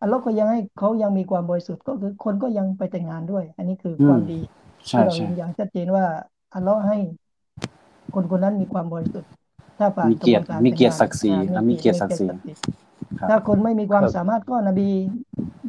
[0.00, 4.40] อัลลอฮ์ก็ยังให้เขายังมีความบริสุทธิ์ก็คือคนก็ยังไปแต่งงานด้วย อันนี้คือความดี
[4.90, 6.04] ที่เราเห็นอย่างชัดเจนว่า
[6.54, 6.98] อัลลอฮ์ให้
[8.14, 9.30] คนคนนั้นมีความบริสุทธิ์
[9.78, 11.32] ถ้าผ่านมีเกียรติมีเกียรติศักดิ์ศรี
[11.70, 12.26] มีเกียรติศักดิ์ศรี
[13.30, 14.88] ถ้าคนไม่มีความสามารถก็นบี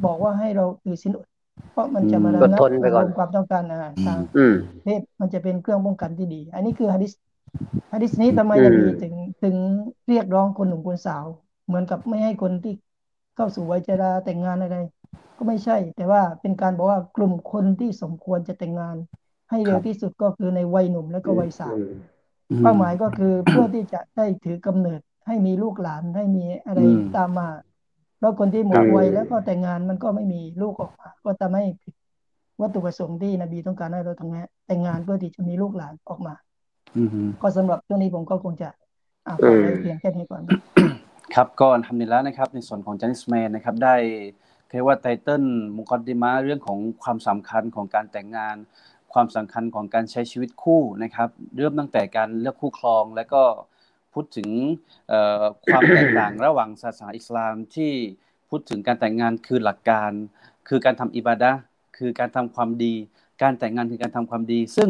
[0.06, 1.28] บอกว่าให้เราถือสินอด
[1.72, 2.58] เพราะมันจะมาระงั
[3.06, 4.20] บความต้องการอาหารทาง
[4.84, 9.56] เพศมันจะเป็นเครื่องป้องกันที่ดี อันนี้คือฮะดิษฮะดิษนี้ทำไมนบีถึงถึง
[10.08, 11.26] เรียกร้องคนหนุ่มคนสาว
[11.66, 12.74] เหมือนกับไม่ให้คนที่
[13.36, 14.78] เข้าสู่วัยชราแต่งงานอะไร
[15.38, 18.96] ก็ไม่ใช่ แต่ว่าเป็นการบอกว่ากลุ่มคนที่สมควรจะแต่งงาน
[19.50, 21.76] ให้เร็วที่สุดก็คือในวัยหนุ่มแล้วก็วัยสาว
[22.64, 26.80] เป้าหมายก็คือเพื่อที่จะได้ถือกำเนิดให้มีลูกหลานให้มีอะไร
[27.16, 27.50] ตามมา
[28.18, 31.94] เพราะคนที่หมดวัยแล้วก็แต่งงานมันก็ไม่มีลูกออกมา ก็ทำให้ผิด
[32.62, 36.34] วัตถุประสงค์ที่นบีต้องการให้เราทำงานแต่งงานเพื่อที่จะมีลูกหลานออกมา
[37.42, 38.70] ก็สำหรับช่วงนี้ผมก็คงจะ
[39.28, 40.44] อ่านไปเพียงแค่นี้ก่อน
[41.36, 43.96] ครับก็ทำในแล้วนะครับ ในส่วนของจานิสแมนนะครับได้
[44.70, 45.44] เรียกว่าไตเติล
[45.76, 48.56] มุกอดิมาเรื่องของความสำคัญของการแต่งงาน
[49.14, 53.44] ความสำคัญของการใช้ชีวิตคู่นะครับ เริ่มตั้งแต่การเลือกคู่ครอง และก็
[54.14, 54.50] พูดถึง
[55.72, 57.92] ความแตกต่างระหว่างศาสนาอิสลามที่
[58.50, 60.12] พูดถึงการแต่งงานคือหลักการ
[60.68, 61.52] คือการทำอิบาดะ
[61.98, 62.96] คือการทำความดี
[63.42, 64.90] การแต่งงานคือการทำความดี ซึ่ง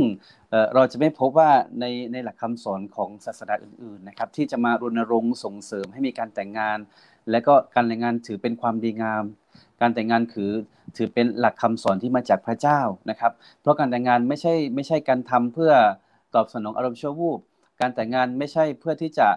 [0.73, 6.77] เราจะไม่พบว่าในในหลักคำสอนของศาสนาอื่นๆนะครับที่จะมารณรงค์ส่งเสริมให้มีการแต่งงาน
[7.31, 9.23] และก็การแต่งงานถือเป็นความดีงาม
[9.81, 10.51] การแต่งงานคือ
[10.97, 12.79] ถือเป็นหลักคำสอนที่มาจากพระเจ้า
[13.10, 13.31] นะครับ
[13.62, 15.73] เพราะการแต่งงานไม่ใช่ไม่ใช่การทำเพื่อ
[16.36, 17.39] ตอบสนองอารมณ์ชั่ววูบ
[17.81, 19.27] การแต่งงานไม่ใช่เพื่อที่จะ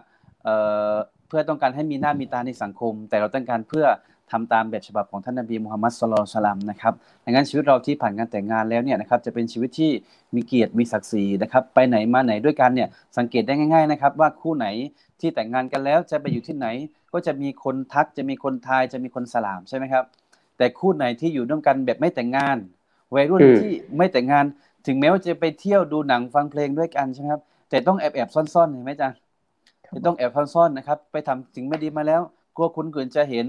[1.29, 3.87] เพื่อต้องการให้มีหน้ามีตาในสังคม แต่เราต้องการเพื่อ
[4.33, 9.91] ทำตามแบบฉบับของท่านนบีมุฮัมมัดสุลตัลลัมนะครับดังนั้นชีวิตเราที่ผ่านการแต่งงานแล้วเนี่ยนะครับจะเป็นชีวิตที่
[10.35, 12.89] มีเกียรติมีศักดิ์ศรีนะครับไปไหนมาไหนด้วยกันเนี่ย
[13.19, 14.67] สังเกตได้ง่ายๆนะครับว่าคู่ไหน
[15.21, 16.67] ที่แต่งงานกันแล้วจะไปอยู่ที่ไหน
[17.13, 20.05] ก็จะมีคนทักจะมีคนทายจะมีคนสลามใช่ไหมครับ
[20.59, 22.57] แต่คู่ไหนที่อยู่ร่วมกันแบบไม่แต่งงาน
[23.15, 24.45] วัยรุ่นที่ไม่แต่งงาน
[24.87, 29.09] ถึงแม้ว่าจะไปเที่ยวดูหนังฟังเพลงด้วยกันใช่ไหมครับแต่ต้องแอบแอบซ่อนๆเห็นไหมจ๊ะ
[30.07, 32.23] ต้องแอบซ่อนๆนะครับ ไปทำสิ่งไม่ดีมาแล้ว
[32.59, 33.47] กลัวคนอื่นจะเห็น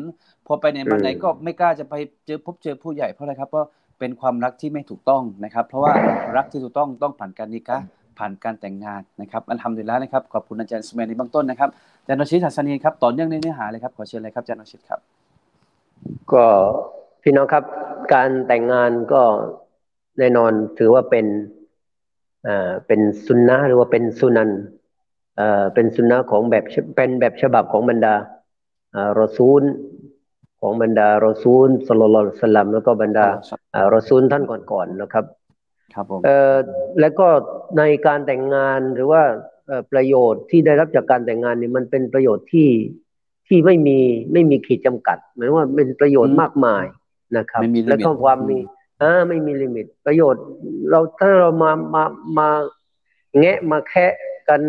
[0.48, 1.96] พอไปในมาไหนก็ไม่กล้าจะไป
[2.26, 3.68] เจอพบเจอผู้ใหญ่เพราะอะไรครับเพราะ
[4.00, 5.94] เป็นความรักที่ไม่ถูกต้องนะครับ เพราะว่า
[6.38, 7.78] รักที่ถูกต้องต้องผ่านการนิกะ
[8.20, 11.70] ผ่านการแต่งงานนะครับอันทำดีแล้วนะครับขอบคุณอาจารย์สมัยในเบื้องต้นนะครับ
[12.02, 15.00] อาจารย์นชิตหัสนีครับต่อเนื่องในเนื้อหาเลยครับขอเชิญเลยครับอาจารย์นชิตครับ
[16.32, 16.46] ก็
[17.24, 17.64] พี่น้องครับ
[18.14, 19.22] การแต่งงานก็
[20.20, 21.26] แน่นอนถือว่าเป็น
[22.48, 24.50] อ่าเป็นสุนนะหรือว่าเป็นสุนัน
[25.40, 26.64] อ่าเป็นสุนนะของแบบ
[26.96, 28.16] เป็นแบบฉบับของบรรดา
[29.20, 29.62] รอซูล
[30.62, 33.26] ของบรรดารอซูลสลลัลสลัมแล้วก็บรรดา
[33.94, 35.26] รอซูลท่านก่อนๆนะครับ
[35.94, 36.56] ครับผมเอ่อ
[37.00, 37.28] แล้วก็
[37.78, 39.24] ในการแต่งงานหรือว่า
[39.92, 42.70] ประโยชน์ที่ได้รับจากการแต่งงานนี่มันเป็นประโยชน์ที่
[43.48, 44.00] ที่ไม่มี
[44.34, 46.86] ไม่มีขีดจำกัดหมายว่าเป็นประโยชน์มากมาย
[47.38, 48.60] นะครับ แล้วก็ความมี
[49.02, 50.44] อ่าไม่มีลิมิต ประโยชน์
[50.90, 52.04] เราถ้าเรามามา
[52.38, 52.50] มา
[53.40, 54.14] แงะมาแคะ
[54.50, 54.62] กัน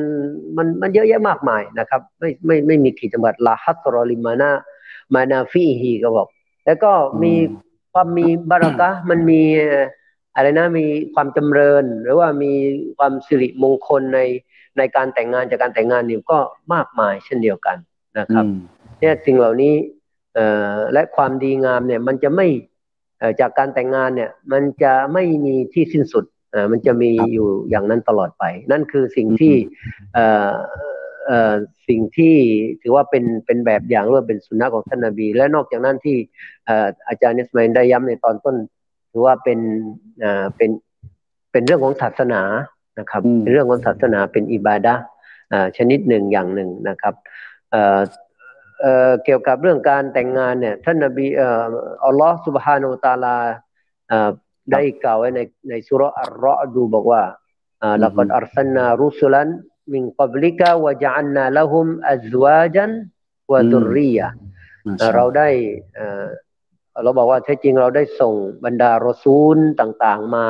[0.56, 4.50] มันมันเยอะแยะมากมายนะครับ ไม่ไม่ไม่มีขีดจำกัดลาฮัตรอลิมานา
[5.14, 6.28] มานาฟีฮีก็บอก
[6.66, 7.34] แล้วก็มี
[7.92, 9.42] ความมีบารักะมันมี
[10.34, 12.52] อะไรนะมีความจำเริญ หรือว่ามี
[12.98, 14.20] ความสิริมงคลใน
[14.78, 16.38] ในการแต่งงานจากการแต่งงานนี่ก็
[16.74, 17.76] มากมายเช่นเดียวกัน
[18.18, 18.44] นะครับ
[19.00, 19.74] เนี่ยสิ่งเหล่านี้
[20.92, 22.46] และความดีงามเนี่ยมันจะไม่
[23.40, 26.24] จากการแต่งงานเนี่ย มันจะไม่มีที่สิ้นสุด
[26.70, 29.54] มันจะมีอยู่อย่างนั้นตลอดไป นั่นคือสิ่งที่
[31.88, 32.34] สิ่งที่
[32.82, 36.16] ถือว่าเป็นเป็นแบบอย่างหรือเป็นสุนัขของท่านนบี และนอกจากนั้นที่
[37.08, 38.56] อาจารย์นิสมัยได้ย้ำในตอนต้น
[39.10, 39.58] ถือว่าเป็น
[40.56, 40.70] เป็น
[41.52, 42.42] เป็นเรื่องของศาสนา
[42.98, 44.94] นะครับเรื่องของศาสนาเป็นอิบาดา
[45.76, 47.14] ชนิดหนึ่งอย่างหนึ่งนะครับ
[49.24, 51.26] เกี่ยวกับเรื่องการแต่งงานเนี่ยท่านนบี
[52.04, 53.36] อัลลอฮฺสุบฮานูตาลา
[54.72, 57.22] ได้กล่าวไว้ในในสุรอัลรอดูบอกว่า
[58.02, 59.48] ลักอัลสันนารุสุลัน
[59.92, 62.90] มิงกับลิกาวะจันนาละหุมอัจวาจัน
[63.52, 64.28] วะดุรียะ
[65.14, 65.48] เราได้
[67.02, 70.46] เราบอกว่าแท้จริงเราได้ส่งบรรดารอซูลต่างๆมา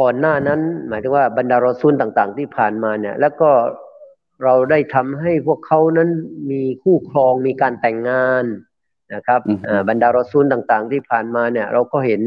[0.00, 3.50] ก่อนหน้านั้น หมายถึงว่าบรรดารอซูลต่างๆ ที่ผ่านมาเนี่ย แล้วก็
[4.44, 6.08] เราได้ทำให้พวกเขานั้น
[6.50, 8.44] มีคู่ครองมีการแต่งงาน
[9.14, 9.40] นะครับ
[9.88, 12.22] บรรดารอซูลต่างๆ ที่ผ่านมาเนี่ย เราก็เห็น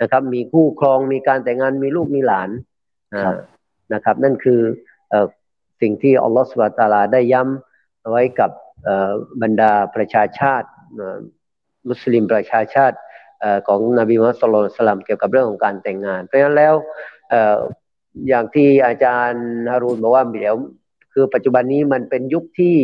[0.00, 2.50] นะครับ มีคู่ครองมีการแต่งงานมีลูกมีหลาน
[3.94, 4.60] นะครับ นั่นคือ
[5.80, 8.50] สิ่งที่อัลลอฮฺสุบตาลาได้ย้ำไว้กับ
[9.42, 10.68] บรรดาประชาชาติ
[11.88, 12.96] มุสลิมประชาชาติ
[13.68, 16.74] ของนบีมุฮัมมัดสุลตัลเกี่ยวกับเรื่องของการแต่งงาน เพราะฉะนั้นแล้ว
[18.28, 20.54] อย่างที่อาจารย์ฮารุนบอกว่าเดี๋ยว
[21.12, 22.76] คือปัจจุบันนี้มันเป็นยุคที่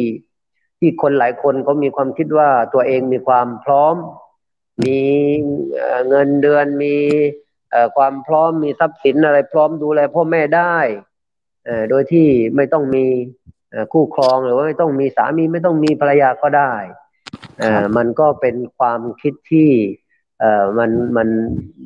[0.83, 3.95] ที่คนหลายคนเขามีความคิดว่าตัวเองมีความพร้อม
[4.85, 5.01] มี
[6.09, 6.97] เงินเดือนมี
[7.97, 10.77] ความพร้อมมีทรัพย์สินอะไรพร้อมดูแลพ่อแม่ได้
[11.91, 13.05] โดยที่ไม่ต้องมี
[13.93, 16.75] คู่ครองหรือว่าไม่ต้องมีสามีไม่ต้องมีภรรยาก็ได้
[17.97, 19.71] มันก็เป็นความคิดที่
[20.41, 21.29] เอ่อมันมัน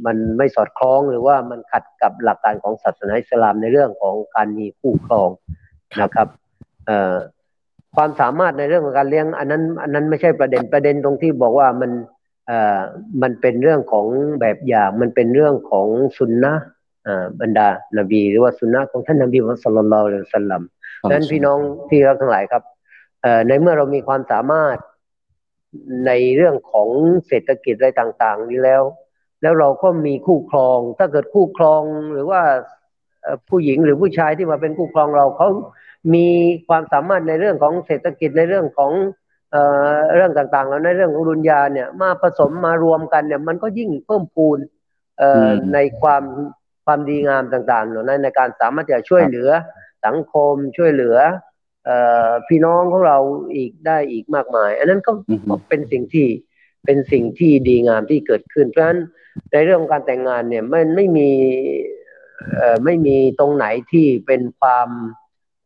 [0.06, 5.30] มันไม่สอดคล้องหรือว่ามันขัดกับหลักการของศาสนาอิสลามในเรื่องของการมีคู่ครอง
[6.02, 6.28] นะครับ
[6.86, 7.16] เอ่อ
[7.96, 11.90] ความสามารถในเรื่องของการเลี้ยง อันนั้น อันนั้นไม่ใช่ประเด็นประเด็นตรงที่บอกว่ามัน
[12.46, 12.80] เอ่อ
[13.22, 14.06] มันเป็นเรื่องของ
[14.40, 15.86] แบบอย่างมันเป็นเรื่องของ
[16.18, 16.54] สุนนะ
[17.40, 20.06] บรรดานบี หรือว่าสุนนะของท่านนบีมุฮัมมัดสุลลัลลอฮุ
[20.38, 20.62] สัลลัม
[21.02, 22.62] ดังนั้นพี่น้องที่รักทั้งหลายครับ
[23.48, 24.76] ในเมื่อเรามีความสามารถ
[26.06, 26.88] ในเรื่องของ
[27.26, 28.82] เศรษฐกิจอะไรต่าง ๆ นี้แล้ว
[29.42, 31.82] แล้วเราก็มีคู่ครอง ถ้าเกิดคู่ครอง
[32.12, 32.40] หรือว่า
[33.48, 35.48] ผู้หญิงหรือผู้ชายที่มาเป็นคู่ครองเราเขา
[36.14, 36.28] มี
[36.68, 38.92] ความสามารถในเรื่องของเศรษฐกิจในเรื่องของ
[39.50, 39.62] เอ่
[39.94, 44.58] อเรื่องต่างๆ แล้วในเรื่องของรุนยาเนี่ยมาผสมมารวมกันเนี่ยมันก็ยิ่งเพิ่มพูน
[45.18, 46.22] เอ่อในความ
[46.84, 49.50] ความดีงามต่างๆในในการสามารถจะช่วยเหลือ
[50.06, 51.16] สังคมช่วยเหลือ
[52.48, 53.18] พี่น้องของเรา
[53.54, 55.12] อีกได้อีกมากมาย อันนั้นก็
[55.68, 56.26] เป็นสิ่งที่
[56.84, 59.00] เป็นสิ่งที่ดีงามที่เกิดขึ้น เพราะฉะนั้น
[59.52, 61.30] ในเรื่องของการแต่งงานเนี่ยมันไม่มี
[62.84, 64.88] ไม่มีตรงไหนที่เป็นความ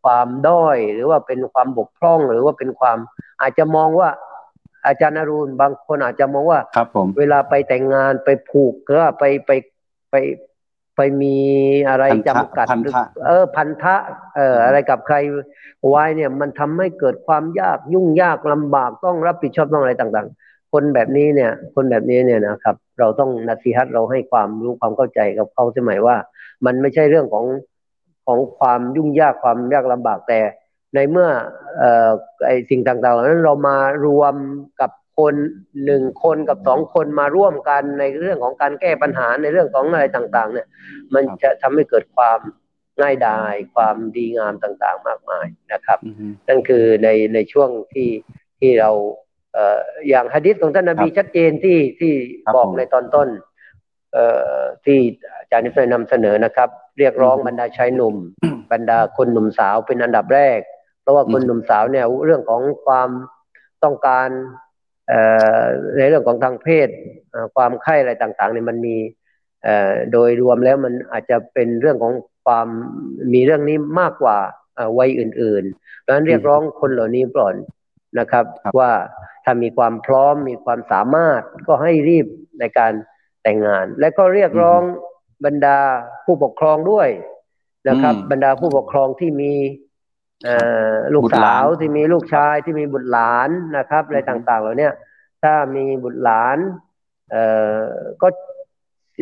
[0.03, 2.99] ความด้อย หรือว่าเป็นความบกพร่องหรือว่าเป็นความ
[3.41, 4.09] อาจจะมองว่า
[4.87, 9.51] อาจารย์นรุณบางคนอาจจะมองว่าครับผมเวลาไปแต่งงานไปผูกก็ไปไป
[10.11, 10.15] ไป
[10.97, 11.39] ไปมี
[11.89, 12.67] อะไรจำกัด
[13.27, 13.97] เออพันธะ
[14.37, 15.17] เอออะไรกับใคร
[15.89, 26.17] ไว้เนี่ย มันทำให้เกิดความยากยุ่งยากลำบากต้องรับผิดชอบต้องอะไรต่าง ๆ คนแบบนี้เนี่ย คนแบบนี้เนี่ยนะครับ เราต้องนัสิฮัตเราให้ความรู้ความเข้าใจกับเขาสมัยว่า
[26.67, 27.45] มันไม่ใช่เรื่องของ
[28.31, 30.40] ของความยุ่งยากความยากลำบากแต่
[30.95, 31.29] ในเมื่อ
[31.79, 32.11] เอ่อ
[32.47, 34.35] ไอสิ่งต่างๆเหล่านั้นเรามารวม
[34.81, 35.35] กับคน
[35.85, 40.66] หนึ่งคนกับสองคนมาร่วมกันในเรื่องของการแก้ปัญหาในเรื่องของอะไรต่าง ๆ เนี่ย
[41.14, 42.38] มันจะทำให้เกิดความ
[43.01, 45.99] ง่ายดายความดีงามต่างๆ มากมายนะครับ
[46.49, 48.11] นั่นคือในในช่วงที่
[48.61, 48.90] ที่เรา
[49.53, 52.12] เอ่ออย่างฮะดิษของท่านนบีชัดเจนที่ที่
[52.57, 53.29] บอกในตอนต้น
[54.12, 54.99] เอ่อที่
[55.38, 56.69] อาจารย์นิฟนำเสนอนะครับ
[57.01, 58.17] เรียกร้องบรรดาชายหนุ่ม
[58.73, 60.59] บรรดาคนหนุ่มสาวเป็นอันดับแรก
[61.01, 63.09] เพราะว่าคนหนุ่มสาวเนี่ยเรื่องของความ
[63.85, 64.29] ต้องการ
[65.97, 66.89] ในเรื่องของทางเพศ
[67.57, 68.97] ความไข้อะไรต่างๆเนี่ยมันมี
[70.13, 72.13] โดยรวมแล้วมันอาจจะเป็นเรื่องของ
[72.45, 72.67] ความ
[73.35, 74.39] มีเรื่องนี้มากกว่า
[74.99, 77.55] วัยอื่นๆดังนั้นเรียกร้องคนเหล่านี้ก่อน
[78.19, 78.45] นะครับ
[78.79, 78.93] ว่า
[79.45, 82.27] ถ้ามีความพร้อมมีความสามารถก็ให้รีบ
[82.61, 82.93] ในการ
[83.43, 84.83] แต่งงาน และก็เรียกร้อง
[85.44, 85.79] บรรดา
[86.24, 87.09] ผู้ปกครองด้วย
[87.88, 89.53] นะครับ บรรดาผู้ปกครองที่มี
[91.14, 94.88] ลูกสาวที่มีลูกชายที่มีบุตรหลานนะครับอะไรต่างๆเหล่านี้
[95.42, 96.59] ถ้ามีบุตรหลาน
[97.31, 97.44] เอ่
[97.81, 97.83] อ
[98.22, 98.29] ก็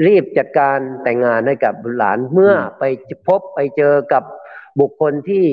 [0.07, 2.85] รีบจัดการแต่งงานให้กับบุตรหลานเมื่อไป
[3.27, 4.23] พบไปเจอกับ
[4.81, 5.47] บุคคลที่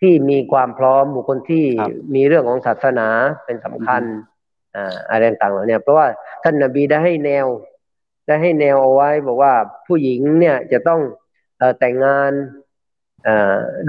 [0.00, 1.66] ที่มีความพร้อมบุคคลที่
[2.14, 3.08] มีเรื่องของศาสนา
[3.44, 4.02] เป็นสำคัญ
[4.76, 6.06] อ่าอะไรต่างๆเหล่านี้เพราะว่า
[6.42, 7.46] ท่านนบีได้ให้แนว
[8.26, 9.52] ได้ให้แนวเอาไว้บอกว่า
[9.86, 11.00] ผู้หญิงเนี่ยจะต้อง
[11.78, 12.32] แต่งงาน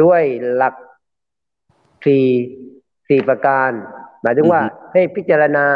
[0.01, 0.21] ด้วย
[0.55, 0.75] หลัก
[2.05, 2.25] สี่
[3.07, 3.71] สี่ประการ
[4.21, 4.61] หมายถึงว่า
[4.93, 5.67] ให้พิจารณา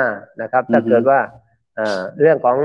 [0.41, 1.19] นะครับ ถ้าเกิดว่า
[2.21, 2.57] เรื่องของ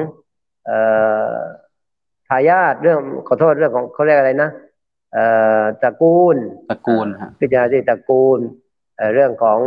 [2.29, 4.51] ทายาทเรื่องขอโทษเรื่องของเขาเรียกอะไรนะ
[5.83, 6.37] ตระกูล
[6.71, 7.07] ตระกูล
[7.41, 8.39] พิจารณาที่ตระกูล
[9.15, 9.61] เรื่องของ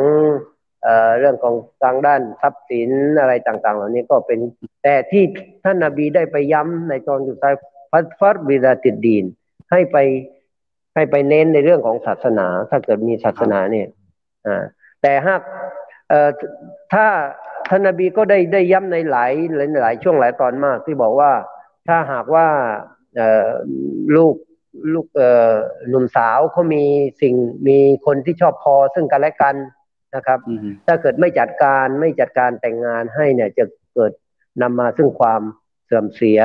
[1.19, 4.39] เรื่องของทางด้านทรัพย์สินอะไรต่าง ๆ เหล่านี้ก็เป็น
[4.83, 5.23] แต่ที่
[5.63, 7.53] ท่านนาบีได้ไปย้ำในตอนสุดท้าย
[7.91, 9.25] ฟัดฟัดบิดาติดดีน
[9.71, 9.97] ให้ไป
[10.95, 13.87] ให้ไปเน้นในเรื่องของศาสนา ถ้าเกิดมีศาสนาเนี่ย
[14.47, 14.63] อ่า
[15.01, 15.41] แต่หาก
[16.09, 16.29] เอ่อ
[16.93, 17.07] ถ้า
[17.69, 19.31] ท่านนบีก็ได้ได้ย้ำในหลาย
[19.81, 21.31] หลายช่วงหลายตอนมากที่บอกว่า
[21.87, 22.47] ถ้าหากว่า
[23.15, 23.49] เอ่อ
[24.15, 24.35] ลูก
[24.93, 25.53] ลูกเอ่อ
[25.89, 26.83] หนุ่มสาวเขามี
[27.21, 27.33] สิ่ง
[27.67, 29.55] มีคนที่ชอบพอซึ่งกันและกัน
[30.15, 30.39] นะครับ
[30.85, 33.65] ถ้าเกิดไม่จัดการไม่จัดการแต่งงานให้เนี่ยจะ
[33.95, 34.11] เกิด
[34.61, 35.41] นำมาซึ่งความ
[35.85, 36.39] เสื่อมเสีย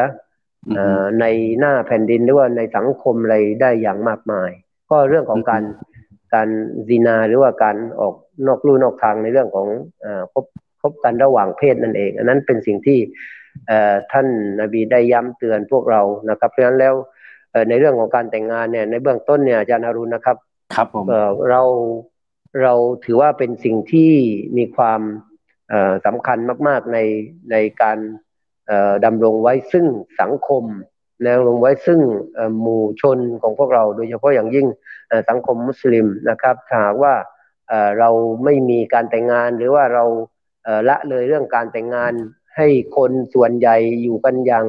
[1.20, 1.24] ใน
[1.58, 4.50] หน้าแผ่นดินหรือว่าในสังคมอะไรได้อย่างมากมาย
[4.90, 5.62] ก็เรื่องของการ
[6.34, 6.48] การ
[6.88, 8.14] ซีนาหรือว่าการออก
[8.46, 9.66] นอกลู่นอกทางในเรื่องของ
[10.04, 10.44] อคบ
[10.80, 12.98] คบกันระหว่างเพศนั่นเอง อันนั้นเป็นสิ่งที่
[14.12, 14.26] ท่าน
[14.60, 16.94] นาบีได้ย้ำเตือนพวกเรานะครับเพราะฉะนั้นแล้ว
[17.68, 20.36] ในเรื่องของการแต่งงานเนี่ยในเบื้องต้นเนี่ยอาจารย์อารุณนะครับ
[20.74, 21.04] ครับผม
[21.50, 21.62] เรา
[22.62, 24.12] เราถือว่าเป็นสิ่งที่
[24.56, 25.00] มีความ
[26.06, 26.98] สำคัญมาก ๆใน
[27.50, 27.98] ในการ
[29.04, 29.86] ดำรงไว้ซึ่ง
[30.20, 30.64] สังคม
[31.24, 32.00] แนวลงไว้ซึ่ง
[32.60, 34.66] หมู่ชนของพวกเรา โดยเฉพาะอย่างยิ่ง
[35.28, 37.14] สังคมมุสลิมนะครับถ้าหากว่า
[37.98, 38.10] เรา
[38.44, 40.04] ไม่มีการแต่งงานหรือว่าเรา
[40.88, 42.12] ละเลยเรื่องการแต่งงาน
[42.56, 44.66] ให้คนส่วนใหญ่อยู่กันอย่าง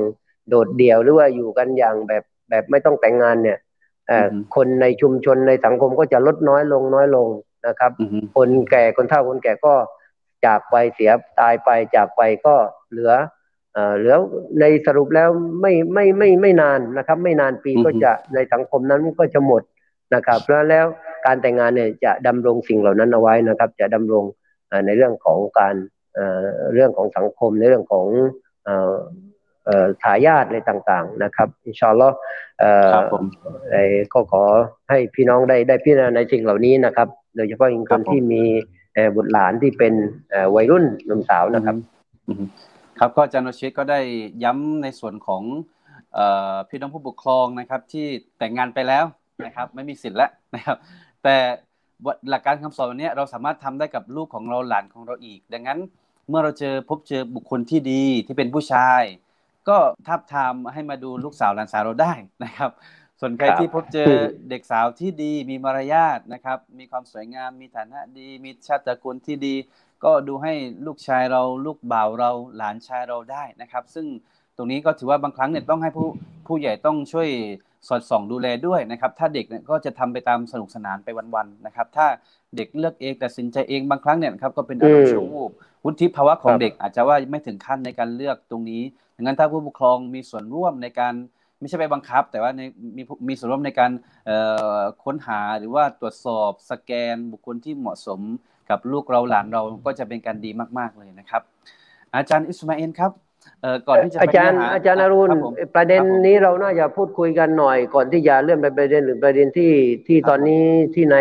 [0.49, 3.57] โดดเดี่ยวหรือว่าอยู่กันอย่างแบบแบบไม่ต้องแต่งงานเนี่ย
[4.55, 7.27] คนในชุมชนในสังคมก็จะลดน้อยลงน้อยลง
[7.67, 7.91] นะครับ
[8.35, 9.73] คนแก่คนเฒ่าคนแก่ก็
[10.45, 12.55] จากไปเสียตายไปจากไปก็
[12.91, 13.11] เหลือ
[13.97, 14.15] เหลือ
[14.59, 15.29] ในสรุปแล้ว
[15.61, 19.61] ไม่ไม่ไม่ไม่นานนะครับ ไม่นานปีก็จะในสังคมนั้นก็จะหมด
[20.15, 20.85] นะครับแล้วแล้ว
[21.25, 24.23] การแต่งงานเนี่ยจะดำรงสิ่งเหล่านั้นเอาไว้นะครับ จะดำรง
[24.85, 25.75] ในเรื่องของการ
[26.73, 28.07] เรื่องของสังคมในเรื่องของ
[30.03, 32.15] ทายาทในต่าง ๆ นะครับอินชาอัลลอฮ์
[34.13, 34.43] ก็ขอ
[34.89, 38.43] ให้พี่น้องได้ได้พิจารณาในสิ่งเหล่านี้นะครับ โดยเฉพาะยิ่งคนที่มี
[39.15, 39.93] บุตรหลานที่เป็น
[40.55, 41.75] วัยรุ่นหนุ่มสาวนะครับ
[42.99, 43.99] ครับก็อาจารย์โนชิตก็ได้
[44.43, 45.43] ย้ำในส่วนของ
[46.69, 48.05] พี่น้องผู้ปกครองนะครับ ที่
[48.37, 49.05] แต่งงานไปแล้ว
[49.45, 50.77] นะครับ ไม่มีสิทธิ์แล้วนะครับ
[51.23, 51.35] แต่
[52.29, 55.79] หลักการคำสอนวันนี้เราสามารถทำได้กับลูกของเราหลานของเราอีก ดังนั้น
[56.29, 59.01] เมื่อเราเจอพบเจอบุคคลที่ดีที่เป็นผู้ชาย
[59.69, 62.13] ก็ทับทามให้มาดูลูกสาวหลานสาวเราได้
[62.43, 62.71] นะครับ
[63.21, 64.11] ส่วนใครที่พบเจอ
[64.49, 69.55] เด็กสาวที่ดีมีมารยาทนะครับ มีความสวยงามมีฐานะดี มีชาติตระกูลที่ดี
[70.03, 70.53] ก็ดูให้
[70.85, 74.05] ลูกชายเราลูกบ่าวเราหลานชายเราได้นะครับ ซึ่ง
[74.57, 76.07] ตรงนี้ก็ถือว่าบางครั้งเนี่ยต้องให้ผู้
[76.47, 77.29] ผู้ใหญ่ต้องช่วย
[77.87, 82.07] สอดส่องดูแลด้วยนะครับ ถ้าเด็กเนี่ยก็จะทำไปตามสนุกสนานไปวันๆนะครับ ถ้า
[82.55, 85.51] เด็กเลือกเองตัดสินใจเองบางครั้งเนี่ยครับก็เป็นอารมณ์ชั่ววูบ
[85.83, 88.83] วุฒิภาวะของเด็กอาจจะว่าไม่ถึงขั้นในการเลือกตรงนี้
[89.15, 91.13] ดังนั้นถ้าผู้ปกครองมีส่วนร่วมในการ
[91.61, 92.61] ไม่ใช่ไปบังคับ แต่ว่าใน
[92.97, 93.91] มีมีส่วนร่วมในการ
[95.03, 98.19] ค้นหาหรือว่าตรวจสอบสแกนบุคคลที่เหมาะสม
[98.69, 101.41] กับลูกเราหลานเราก็จะเป็นการดีมากๆเลยนะครับ
[102.15, 103.11] อาจารย์อิสมาเอลครับ
[103.87, 105.31] ก่อนที่จะอาจารย์อาจารย์อรุณ
[105.75, 109.73] ประเด็นนี้เราน่าจะพูดคุยกันหน่อย ก่อนที่จะเลื่อนไปประเด็นหรือประเด็นที่
[110.07, 111.17] ที่ตอนนี้ที่ใน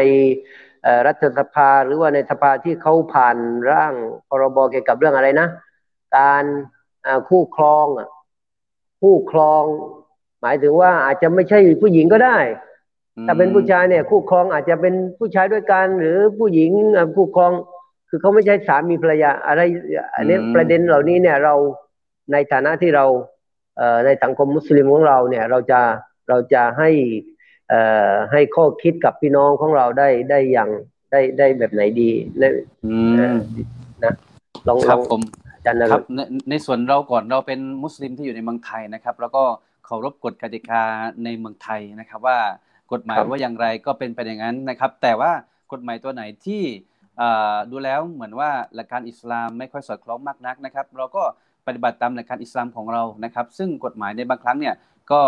[1.06, 3.36] รัฐสภาหรือว่าในสภาที่เขาผ่าน
[3.70, 3.94] ร่าง
[4.28, 5.48] พรบเกี่ยวกับเรื่องอะไรนะ
[6.16, 6.44] การ
[7.28, 7.86] คู่ครอง
[9.00, 9.64] คู่ครอง
[10.42, 12.38] หมายถึงว่าอาจจะไม่ใช่ผู้หญิงก็ได้
[13.26, 16.70] ถ้าเป็นผู้ชายเนี่ย คู่ครองอาจจะเป็นผู้ชายด้วยกัน หรือผู้หญิง
[17.16, 17.52] คู่ครอง
[18.08, 19.60] คือเขาไม่ใช่สามีภรรยาอะไร
[20.14, 21.54] อันนี้ประเด็นเหล่านี้เนี่ยเรา
[22.32, 23.06] ในฐานะที่เรา
[24.06, 25.80] ในสังคมมุสลิมของเราเนี่ย เราจะ
[26.28, 26.90] เราจะให้
[28.32, 30.70] ให้ข้อคิดกับพี่น้องของเราได้ได้อย่าง
[31.12, 32.42] ได้ได้แบบไหนดีใน
[34.04, 34.14] นะ
[34.68, 35.20] ลองครับผม
[35.64, 39.42] จันครับในในส่วนเราก่อนเราเป็นมุสลิมที่อยู่ในเมืองไทยนะครับ แล้วก็
[39.90, 40.82] เคารพกฎกติกา
[41.24, 42.38] ในเมืองไทยนะครับว่า
[42.92, 45.32] กฎหมายว่าอย่างไรก็เป็นไปอย่างนั้นนะครับ แต่ว่า
[45.72, 46.62] กฎหมายตัวไหนที่
[47.70, 51.22] ดูแล้วเหมือนว่าหลักการอิสลามไม่ค่อยสอดคล้องมากนักนะครับ เราก็
[51.66, 54.74] ปฏิบัติตามหลักการอิสลามของเรานะครับ ซึ่งกฎหมายในบางครั้งเนี่ย
[55.10, 55.20] ก็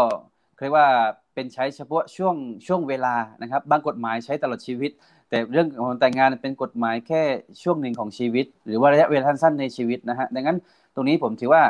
[0.59, 0.88] เรียกว่า
[1.35, 4.90] เป็นใช้เฉพาะช่วงช่วงเวลานะครับ บางกฎหมายใช้ตลอดชีวิต
[5.29, 7.22] แต่เรื่องของแต่งงานเป็นกฎหมายแค่
[7.62, 10.59] ช่วงหนึ่งของชีวิต หรือว่าระยะเวลาสั้นในชีวิตนะฮะดังนั้น
[10.94, 11.62] ตรงนี้ผมถือว่า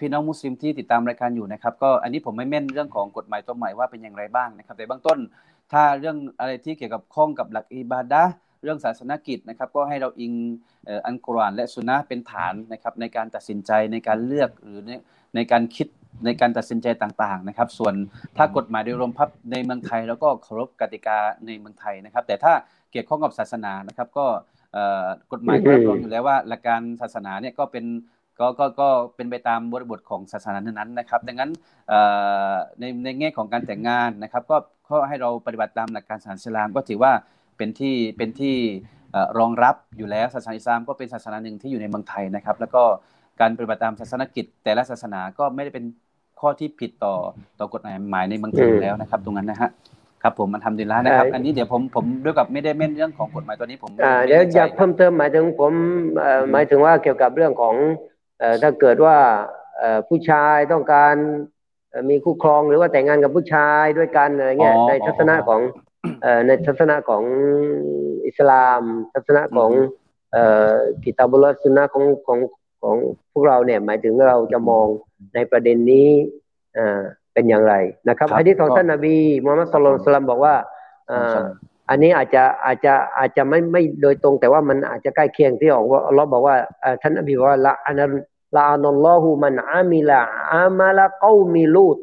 [0.00, 5.18] พี่น้องมุสลิมที่ติดตามรายการอยู่นะครับก็อันนี้ผมไม่แม่นเรื่องของกฎหมายตัวใหม่ว่าเป็นอย่างไรบ้างนะครับ แต่บางต้น
[5.72, 8.24] ถ้าเรื่องอะไรที่เกี่ยวกับข้องกับหลักอิบาดะ
[8.62, 10.32] เรื่องศาสนกิจนะครับ ก็ให้เราอิง
[11.06, 14.90] อันกุรานและสุนนะเป็นฐานนะครับในการตัดสินใจในการเลือกหรือใน
[15.34, 15.86] ในการคิด
[16.24, 17.94] ในการตัดสินใจต่างๆนะครับ ส่วน
[18.36, 22.52] ถ้ากฎหมายโดยรวมพับในเมืองไทย แล้วก็เคารพกติกาในเมืองไทยนะครับ แต่ถ้า
[22.92, 24.26] เกี่ยวข้องกับศาสนานะครับ ก็
[25.32, 27.84] กฎหมายก็รับรองอยู่แล้วว่าหลักการศาสนาเนี่ยก็เป็น
[28.42, 31.50] ก็ก็ก็เป็นไปตามบริบทของศาสนานั้นนะครับ ดังนั้น
[32.80, 34.56] ในในแง่ของการแต่งงานนะครับก็
[34.90, 37.12] ก็ให้เราปฏิบัติตามหลักการศาสนาอิสลามก็ถือว่า
[37.56, 38.56] เป็นที่เป็นที่
[39.38, 42.82] รองรับอยู่แล้วศาสนาอิสลามก็เป็นศาสนาหนึ่งที่อยู่ในเมืองไทยนะครับ แล้วก็
[43.40, 45.84] การปฏิบัติตามศาสนกิจ แต่ละศาสนาก็ไม่ได้เป็น
[46.40, 47.14] ข้อที่ผิดต่อ
[47.58, 49.70] ต่อกฎหมายหมายในเมืองไทยแล้วนะครับ ตรงนั้นนะฮะ
[50.22, 53.90] ครับผมมันทำดีแล้วนะครับ อันนี้เดี๋ยวผมผมด้วยกับไม่ได้เม่นเรื่องของกฎหมายตัวนี้ผม
[54.26, 55.72] เดี๋ยวอยากเพิ่มเติมหมายถึงผม
[56.52, 57.74] หมายถึงว่าเกี่ยวกับเรื่องของ
[58.62, 59.16] ถ้าเกิดว่า
[60.08, 61.14] ผู้ชายต้องการ
[62.10, 65.60] มีคู่ครองหรือว่าแต่งงานกับผู้ชายด้วยกันอะไรเงี้ยในทัศนะของ
[66.46, 67.22] ในทัศนะของ
[68.26, 68.80] อิสลาม
[69.14, 69.70] ทัศนะของ
[71.02, 72.38] กิตาบุลสุนนะของของ
[72.82, 72.96] ของ
[73.32, 74.86] พวกเราเนี่ยหมายถึงเราจะมอง
[75.34, 76.08] ในประเด็นนี้
[77.32, 77.74] เป็นอย่างไร
[78.08, 80.54] นะครับอันที่ของท่านนบีมูฮัมมัดสุลตัลลัมบอกว่า
[81.90, 86.56] อันนี้อาจจะอาจจะอาจจะไม่ไม่โดยตรง แต่ว่ามันอาจจะใกล้เคียงที่ออกว่าอัลลอฮ์บอกว่า
[87.02, 88.00] ท่านนบีว่าละอัน
[88.56, 90.20] ละอันัลลอฮุมันอามิละ
[90.54, 91.98] อามาละกอมิลูต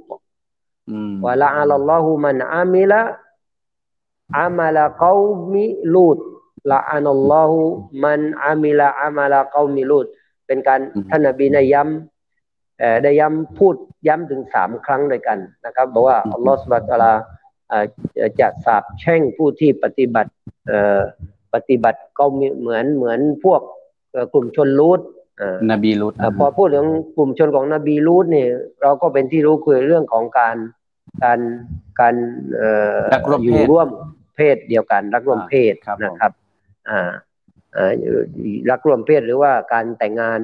[1.26, 3.02] ว่าละอัลลอฮุมันอามิละ
[4.38, 5.14] อามาละกอ
[5.54, 6.18] มิลูต
[6.72, 7.62] ละอันัลลอฮุ
[8.04, 10.06] มันอามิละอามาละกอมิลูต
[10.46, 10.80] เป็นการ
[11.10, 11.84] ท่านนบีนย้
[13.04, 13.76] ได้ย้ำพูด
[14.08, 17.14] ย้ำถึงสามครั้งด้วยกันนะครับบอกว่าอัลลอฮฺสุบะตะลา
[18.40, 20.32] จะสาบแช่งผู้ที่ปฏิบัติ
[21.54, 23.62] ปฏิบัติก็เหมือนเหมือนพวก
[24.34, 25.00] กลุ่มชนลูด
[25.72, 26.86] นบีลูดพอพูดถึง
[27.18, 28.50] กลุ่มชนของนบีลูดเนี่ย
[28.82, 30.56] เราก็เป็นที่รู้คือเรื่องของการ
[31.24, 31.40] การ
[32.00, 32.16] การ
[33.44, 33.88] อยู่ร่วม
[34.36, 35.74] เพศเดียวกัน รักร่วมเพศ
[36.04, 36.32] นะครับ
[36.90, 37.12] อ่า
[38.72, 40.40] รักร่วมเพศหรือว่าการแต่งงาน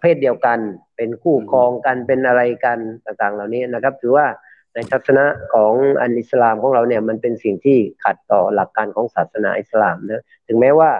[0.00, 0.58] เพศเดียวกัน
[0.96, 4.26] เป็นคู่ครองกันเป็นอะไรกันต่างๆ เหล่านี้นะครับ ถือว่า
[4.74, 10.90] ในทัศนะของอันอิสลามของเราเนี่ยมันเป็นสิ่งที่ขัดต่อหลักการของศาสนาอิสลามนะถึงแม้ว่า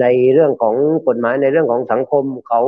[0.00, 0.74] ในเรื่องของ
[1.08, 2.60] กฎหมายในเรื่องของสังคมเขา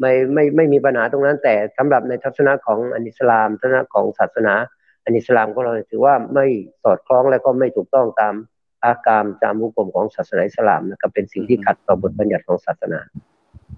[0.00, 4.54] ไม่ไม่ไม่มีปัญหาตรงนั้น แต่สำหรับในทัศนะของอันอิสลามทัศนะของศาสนา
[5.04, 6.46] อันอิสลามของเราถือว่าไม่
[6.82, 8.34] สอดคล้องและก็ไม่ถูกต้องตาม
[8.84, 13.00] อากามตามมุกรมของศาสนาอิสลามนะครับเป็นสิ่งที่ขัดต่อบทบัญญัติของศาสนา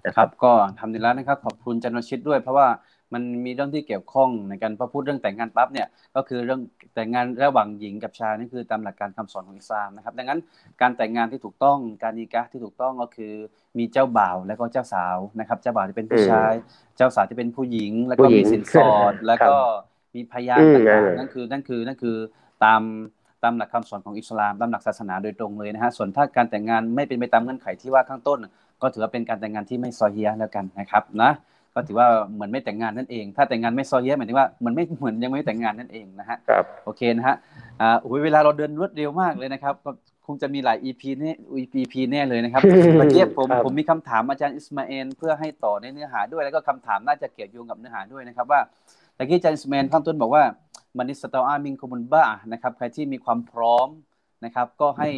[0.07, 2.68] นะครับ ก็ทำดีแล้วนะครับ ขอบคุณจันทชิตด้วยเพราะว่า
[3.15, 6.61] มันมีเรื่องที่เกี่ยวข้องในการพอพูดเรื่องแต่งงานปั๊บเนี่ยก็คือเรื่อง
[6.95, 10.41] แต่งงานระหว่างหญิงกับชายนี่คือตามหลักการคำสอนของอิสลามนะครับดังนั้น
[10.81, 13.33] การแต่งงานที่ถูกต้องการนิกะที่ถูกต้องก็คือ
[13.79, 16.53] มีเจ้าบ่าวและก็เจ้าสาวนะครับ เจ้าบ่าวที่เป็นผู้ชาย
[16.97, 19.55] เจ้าสาวที่เป็นผู้หญิง แล้วก็มีสินสอดแล้วก็
[20.15, 22.17] มีพยานต่างๆนั่นคือนั่นคือนั่นคือ
[22.65, 22.83] ตาม
[23.43, 28.39] ตามหลักคำสอนของอิสลามตามหลักศาสนาโดยตรงเลยนะฮะส่วนถ้าการแต่งงานไม่เป็นไปตามเงื่อนไขที่ว่าข้างต้น
[28.83, 31.31] ก็ถือว่าเป็นการแต่งงานที่ไม่ซอเฮียแล้วกันนะครับนะ
[31.75, 37.37] ก็ถือว่าเหมือนไม่แต่งงานนั่นเอง ถ้าแต่งงานไม่ซอเฮียหมายถึงว่าเหมือนไม่เหมือนยังไม่แต่งงานนั่นเองนะฮะครับโอเคนะฮะ
[37.81, 39.91] อ่าเวลาเราเดินรวดเร็วมากเลยนะครับก็
[40.27, 41.33] คงจะมีหลาย EP แน่
[41.81, 42.62] EP แน่เลยนะครับ
[42.99, 48.61] เมื่อกี้ผมผมมีคำถามอาจารย์อิสมาเอลเพื่อให้ต่อในเนื้อหาด้วย แล้วก็คำถามน่าจะเกี่ยวโยงกับเนื้อหาด้วยนะครับว่า
[49.16, 50.43] ตะกี้อาจารย์อิสมาเอลข้างต้นบอกว่า
[50.97, 53.89] มันนิสตาอามิงคุมุนบ้านะครับใครที่มีความพร้อม
[54.45, 55.09] นะครับ ก็ให้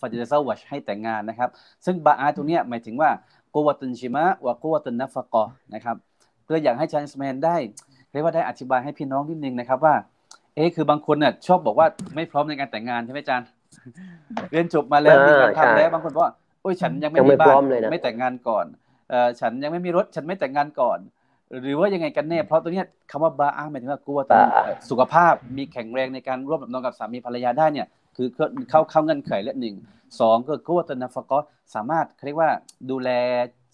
[0.00, 1.50] ฟาจิลซาวัชให้แต่งงานนะครับ
[1.84, 3.10] ซึ่งบาอาตรงนี้หมายถึงว่า
[3.54, 5.44] กุวตันชิมะวะกุวตันนัฟกอ
[5.74, 5.96] นะครับ
[6.44, 7.56] เพื่ออยากให้ชานสแมนได้
[8.10, 9.94] เรียกว่าได้อธิบายให้พี่น้องนิดนึงนะครับว่า
[10.54, 13.46] เอ๊คือบางคนน่ะชอบบอกว่าไม่พร้อมในการแต่งงานใช่ไหมจารย์
[14.50, 17.54] เรียนจบมาแล้วมีการทำแล้วบางคนบอกว่าโอ้ยฉันยังไม่มีบ้าน
[17.90, 18.66] ไม่แต่งงานก่อน
[19.10, 20.98] เออฉันยังไม่มีรถฉันไม่แต่งงานก่อน
[21.60, 24.38] หรือว่ายังไงกันแน่เพราะตัวเนี้ยคำว่าบาอ้าหมายถึงว่ากลัวต่
[24.90, 27.86] สุขภาพมีแข็งแรงในการร่วมกับนองกับสามีภรรยาได้เนี่ย
[28.16, 28.28] คือ
[28.70, 29.74] เข้าเข้าเงื่อนไขและหนึ่ง
[30.20, 31.38] สองก็กวตนาฟก็
[31.74, 32.50] สามารถเรียกว่า
[32.90, 33.10] ดูแล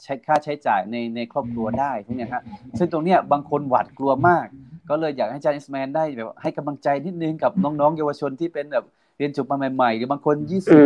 [0.02, 2.42] ใช้ค่าใช้จ่ายในในครอบครัวได้พวกนี้ครับ
[2.78, 4.46] ซึ่งตรงเนี้ยบางคนหวาดกลัวมาก
[4.88, 8.84] ก็เลยอยากให้อาจารย์อิสแมนได้แบบให้กำลังใจนิดนึงกับน้องๆ เยาวชนที่เป็นแบบ
[9.16, 10.78] เรียนจบมาใหม่ๆหรือบางคนยี่สิบ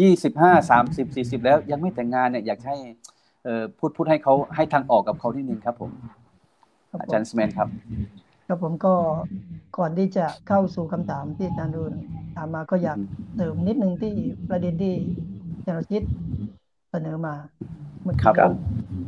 [0.00, 2.76] ยี่สิบห้าสามสิบสี่สิบแล้วยังไม่แต่งงานเนี่ยอยากให้
[3.44, 5.90] เอ่อพูดพูดให้เขาให้ทางออกกับเขานิดนึงครับผม
[7.00, 7.68] อาจารย์สแมนครับ
[8.52, 8.94] ครับผมก็
[9.78, 11.82] ก่อนที่จะเข้าสู่คำถามที่อาจารย์ดู
[12.36, 12.98] ถามมาก็อยาก
[13.36, 14.12] เติมนิดนึงที่
[14.50, 14.94] ประเด็นที่
[15.56, 16.02] อาจารย์ชิด
[16.90, 17.34] เสนอมา
[18.02, 18.32] เมื่อกี้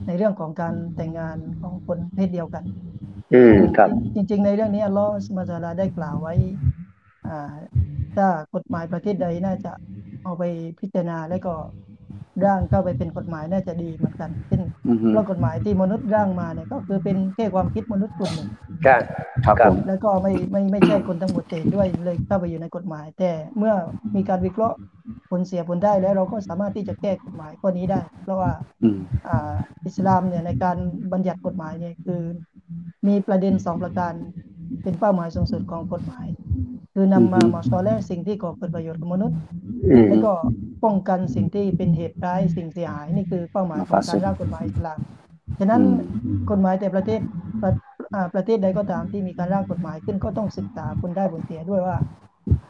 [0.07, 2.65] ในเรื่องของการแต่งงานของคนเพศเดียวกัน
[3.35, 6.35] อืมครับ จริง ๆ ในเรื่องนี้อัลลอฮฺสมาจาราได้กล่าวไว้
[7.29, 7.53] อ่า
[8.17, 9.73] ถ้ากฎหมายประเทศใดน่าจะ
[10.23, 10.43] เอาไป
[10.81, 11.55] พิจารณาแล้วก็
[12.45, 14.63] ร่างเข้าไปเป็นกฎหมายน่าจะดีเหมือนกันเช่น
[15.11, 18.49] เพราะกฎหมายที่มนุษย์ร่างมาเนี่ยก็คือเป็นแค่ความคิดมนุษย์กลุ่มหนึ่ง
[18.87, 18.89] ค
[19.63, 23.75] รับแล้วก็ไม่ไม่ไม่ใช่คนทั้งหมดเตด้วยเลยเข้าไปอยู่ในกฎหมาย แต่เมื่อ
[24.17, 24.77] มีการวิเคราะห์
[25.31, 28.51] ผลเสียผลได้แล้วเราก็สามารถที่จะแก้กฎหมายข้อนี้ได้ เพราะว่า
[29.29, 29.55] อ่า
[29.87, 30.77] อิสลามเนี่ยในการ
[31.13, 32.21] บัญญัติกฎหมายเนี่ยคือ
[33.07, 34.13] มีประเด็นสองประการ
[34.83, 36.27] เป็นเป้าหมายสูงสุดของกฎหมาย
[36.95, 39.39] คือนำมามาสอแลสิ่งที่ก่อเกิดประโยชน์กับมนุษย์
[40.09, 40.33] แล้วก็
[40.85, 44.99] ป้องกันสิ่งที่เป็นเหตุร้ายสิ่งเสียหายนี่คือเป้าหมายของการร่างกฎหมายอิสลาม
[45.59, 45.83] ฉะนั้น
[46.51, 47.21] กฎหมายแต่ประเทศ
[48.35, 51.97] ประเทศใดก็ตามที่มีการร่างกฎหมายขึ้นก็ต้องศึกษาผลได้ผลเสียด้วยว่า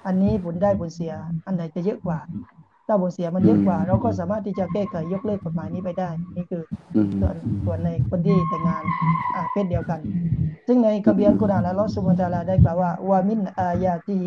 [0.07, 1.13] อันนี้ผลได้ผลเสีย
[1.47, 2.19] อันไหนจะเยอะกว่า
[2.88, 6.64] ถ้าผลเสียมันเยอะกว่า เราก็สามารถที่จะแก้ไขยกเลิกกฎหมายนี้ไปได้ นี่คือ
[7.20, 8.84] ส่วนส่วนในคนที่แต่งงาน
[9.52, 10.00] เพศเดียวกัน
[10.68, 14.20] ซึ่งในคัมภีร์กุรอานอัลลอฮฺสุบฮานตะลาได้กล่าวว่าวามินอายาติ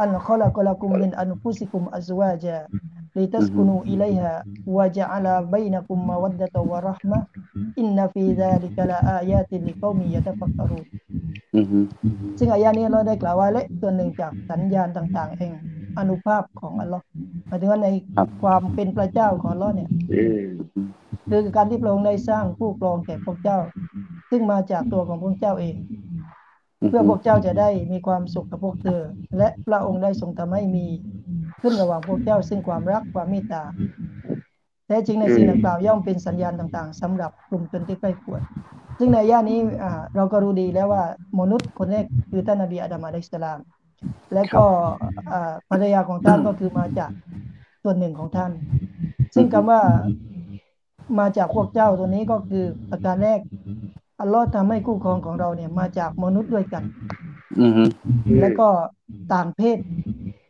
[0.00, 2.58] อันขลักลักุมมินอันฟุสิกุมอัซวาจา
[3.16, 4.34] لتسكنوا إليها
[4.66, 7.20] وجعل بينكم مودة ورحمة
[7.78, 10.84] إن في ذلك لآيات لقوم يتفكرون
[12.38, 15.52] ซึ่งอายานี้เราได้กล่าวว่าเละตัวหนึ่งจากสัญญาณต่างๆเอง
[15.99, 17.03] อนุภาพของอัลลอฮ์
[17.47, 17.87] หมายถึงว่าใน
[18.41, 19.89] ความเป็นพระเจ้าของอัลลอฮ์เนี่ย
[21.29, 23.59] คือการที่พระองค์ได้สร้างผู้กรองแก่พวกเจ้า
[24.29, 25.75] ซึ่งมาจากตัวของพวกเจ้าเอง
[26.89, 29.01] เพื่อพวกเจ้าจะได้มีความสุขกับพวกเธอ
[29.37, 30.85] และพระองค์ได้ทรงทำให้มี
[31.61, 33.63] ขึ้นระหว่างพวกเจ้า ซึ่งความรักความเมตตา
[34.87, 38.41] แท้จริงในสิ่งดังกล่าวย่อมเป็นสัญญาณต่างๆสำหรับกลุ่มชนที่ใกล้ป่วย
[38.97, 39.59] ซึ่งในย่านี้
[40.15, 41.03] เราก็รู้ดีแล้วว่า
[41.39, 43.59] มนุษย์คนแรกคือท่านนบีอาดัมอะลัยฮิสลาม
[44.33, 44.63] และก็
[45.69, 47.11] ภรรยาของท่านก็คือมาจาก
[47.83, 48.51] ส่วนหนึ่งของท่าน
[49.35, 49.81] ซึ่งคำว่า
[51.19, 53.39] มาจากพวกเจ้าตัวนี้ก็คือประการแรก
[54.21, 56.83] อัลลอฮ์ทำให้คู่ครองของเราเนี่ยมาจากมนุษย์ด้วยกัน
[57.61, 57.83] อือฮึ
[58.41, 58.67] แล้วก็
[59.33, 59.77] ต่างเพศ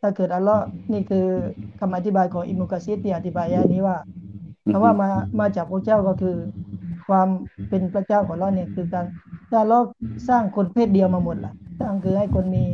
[0.02, 1.26] ถ้าเกิดอัลลอฮ์นี่คือ
[1.80, 3.98] คำอธิบายของอิมุกะซีดที่อธิบายอันนี้ว่า
[4.72, 6.38] คำว่ามามาจากพระเจ้าก็คือ
[7.08, 7.28] ความ
[7.70, 9.06] เป็นพระเจ้าของเราเนี่ยคือการ
[9.52, 9.80] ถ้าเรา
[10.30, 12.66] สร้างคนเพศเดียวมาหมดล่ะสร้างคือให้คนมี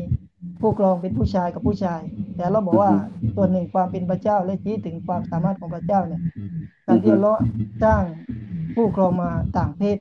[0.64, 2.02] ผู้ครองเป็นผู้ชายกับผู้ชาย
[2.36, 2.92] แต่เราบอกว่า
[3.36, 6.22] ตัวหนึ่งความเป็นพระเจ้าและชี้ถึงความสามารถของพระเจ้าเนี่ย
[6.88, 7.34] การที่เรา
[7.84, 8.04] สร้าง
[8.76, 9.98] ผู้ครองมาต่างเพศ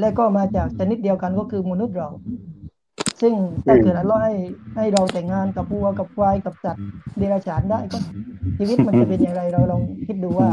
[0.00, 2.08] และก็มาจากชนิดเดียวกันก็คือมนุษย์เรา
[3.20, 3.34] ซึ่ง
[3.66, 4.34] ถ้าเกิดอัลเลอฮ์ให้
[4.76, 6.84] ให้เราแต่งงานกับวัวกับควายกับสัตว์
[7.18, 7.98] เดรัจฉานได้ก็
[8.58, 10.48] ชีวิตมันจะเป็นอย่างไรเราลองคิดดูว่า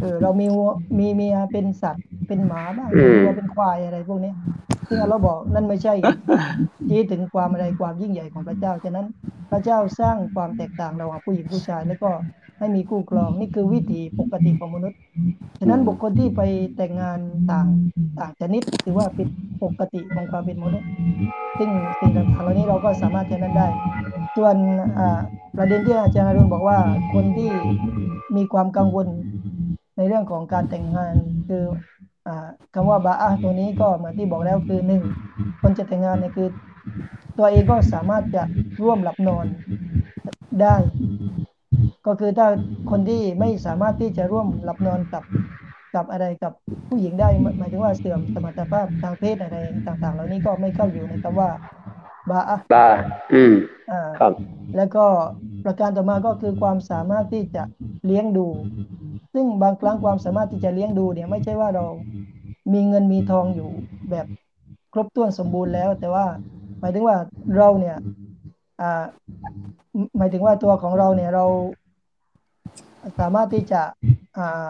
[0.00, 4.32] เออเรามีวัวมีเมียเป็นสัตว์เป็นหมาบ้างเป็นวัวเป็นควายอะไรพวกนี้
[4.88, 5.94] ซึ่งเราบอกนั่นไม่ใช่
[6.88, 9.06] ชี้ถึงความอะไรความยิ่งใหญ่ของพระเจ้าฉะนั้น
[9.50, 12.10] พระเจ้าสร้างความแตกต่างระหว่างผู้หญิงผู้ชายแล้วก็
[12.58, 14.98] ให้มีคู่ครองนี่คือวิถีปกติของมนุษย์
[15.58, 16.40] ฉะนั้นบุคคลที่ไป
[16.76, 17.18] แต่งงาน
[17.50, 17.66] ต่าง
[18.18, 19.28] ต่างชนิดถือว่าเป็น
[19.62, 20.88] ปกติของความเป็นมนุษย์
[21.58, 23.68] ซึ่งสิ่งต่างๆเหล่านี้เราก็สามารถจะนั้นได้
[24.36, 24.56] ส่วน
[25.56, 26.78] ประเด็นที่อาจารย์อรุณบอกว่า
[27.14, 27.50] คนที่
[28.36, 29.06] มีความกังวล
[29.96, 31.14] ในเรื่องของการแต่งงาน
[31.48, 31.64] คือ
[32.26, 32.28] อ
[32.74, 35.02] คำว่าบาอะตัวนี้ก็เหมือนที่บอกแล้วคือหนึ่ง
[35.60, 36.48] คนจะแต่งงานเนี่ยคือ
[37.38, 38.42] ตัวเองก็สามารถจะ
[38.82, 39.46] ร่วมหลับนอน
[40.62, 40.74] ได้
[42.08, 42.48] ก็คือถ้า
[42.90, 45.24] คนที่ไม่สามารถที่จะร่วมหลับนอนกับ
[45.94, 46.52] กับอะไรกับ
[46.88, 47.28] ผู้หญิงได้
[47.58, 49.56] หมายถึงว่าเสื่อมสมรรถภาพทางเพศอะไร
[49.86, 51.50] ต่าง ๆ เหล่านี้ก็ไม่เข้าอยู่ในคำว่า
[52.30, 52.86] บาอะบา
[53.32, 53.54] อืม
[53.90, 54.32] อ่าครับ
[54.76, 55.04] แล้วก็
[55.64, 57.62] ประการต่อมาก็คือความสามารถที่จะ
[58.06, 58.46] เลี้ยงดู
[59.34, 61.84] ซึ่งบางครั้งความสามารถที่จะเลี้ยงดูเนี่ยไม่ใช่ว่าเรา
[62.72, 63.70] มีเงินมีทองอยู่
[64.10, 64.26] แบบ
[64.92, 66.26] ครบถ้วนสมบูรณ์แล้ว แต่ว่า
[66.80, 67.16] หมายถึงว่า
[67.56, 67.96] เราเนี่ย
[68.80, 69.02] อ่า
[70.18, 71.44] หมายถึงว่าตัวของเราเนี่ยเรา
[73.18, 73.82] สามารถที่จะ
[74.38, 74.68] อ่า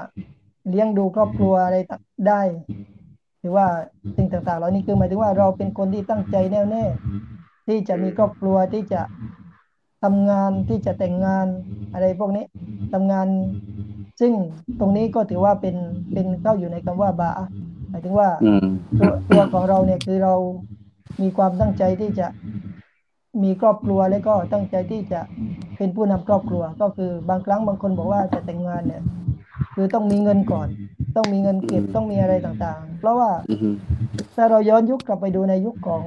[0.68, 1.76] เลี้ยงดูครอบครัวอะไร
[2.28, 2.41] ได้
[3.41, 3.66] หรือว่า
[4.16, 6.84] สิ่งต่างๆเหล่านี้คือหมายถึงว่าเราเป็นคนที่ตั้งใจแน่วแน่
[7.66, 9.01] ที่จะมีครอบครัวที่จะ
[10.03, 11.47] ทำงานที่จะแต่งงาน
[11.93, 12.45] อะไรพวกนี้
[12.93, 13.26] ทำงาน
[14.20, 14.32] ซึ่ง
[14.80, 15.76] ตรงนี้ก็ถือว่าเป็น
[16.12, 17.47] เป็นเข้าอยู่ในคำว่าบาอะ
[17.91, 18.66] หมายถึงว่าอืม
[18.99, 20.34] ตัวตัวของเราเนี่ยคือเรา
[21.22, 22.26] มีความตั้งใจที่จะ
[23.45, 25.20] มีครอบครัวแล้วก็ตั้งใจที่จะ
[25.76, 29.03] เป็นผู้นำครอบครัว ก็คือบางครั้งบางคนบอกว่าจะแต่งงานเนี่ย
[29.74, 30.68] คือต้องมีเงินก่อน
[31.16, 33.70] ต้องมีเงินเก็บต้องมีอะไรต่างๆ เพราะว่าอือฮึ
[34.36, 36.05] ถ้าเราย้อนยุคกลับไปดูในยุคของ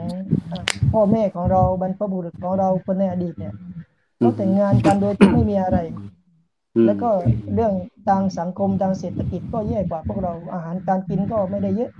[0.51, 0.61] อะ
[0.91, 3.53] พ่อแม่ของเราบรรพบุรุษของเราคนในอดีตเนี่ย
[4.17, 5.77] เขาแต่งงานกันโดยที่ไม่มีอะไร
[6.75, 7.09] อืมแล้วก็
[7.53, 7.73] เรื่อง
[8.07, 11.91] ทางสังคมทางเศรษฐกิจก็แย่กว่าพวกเราอาหารการกินก็ไม่ได้เยอะ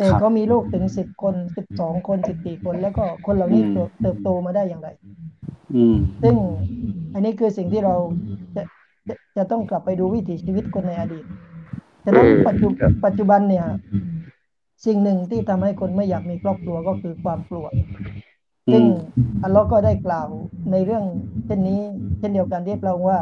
[0.00, 4.88] แต่เขามีลูกถึงสิบคนสิบสองคนสิบสี่คน แล้วก็คนเหล่านี้เติบเติบโตมาได้อย่างไร
[5.74, 6.34] อืมซึ่ง
[7.14, 7.94] อันนี้คือสิ่งที่เรา
[8.56, 8.62] จะ
[9.08, 11.24] จะจะต้องกลับไปดูวิถีชีวิตคนในอดีต
[12.04, 13.66] ฉะนั้นอืมปัจจุครับปัจจุบันเนี่ย
[14.86, 17.66] สิ่งหนึ่งที่ทำให้คนไม่อยากมีครอบครัวก็คือความกลัว
[18.72, 18.84] ซึ่ง
[19.42, 20.28] อัลลอฮ์ก็ได้กล่าว
[20.72, 21.04] ในเรื่อง
[21.46, 21.80] เช่นนี้
[22.18, 23.18] เช่นเดียวกันที่เราว่า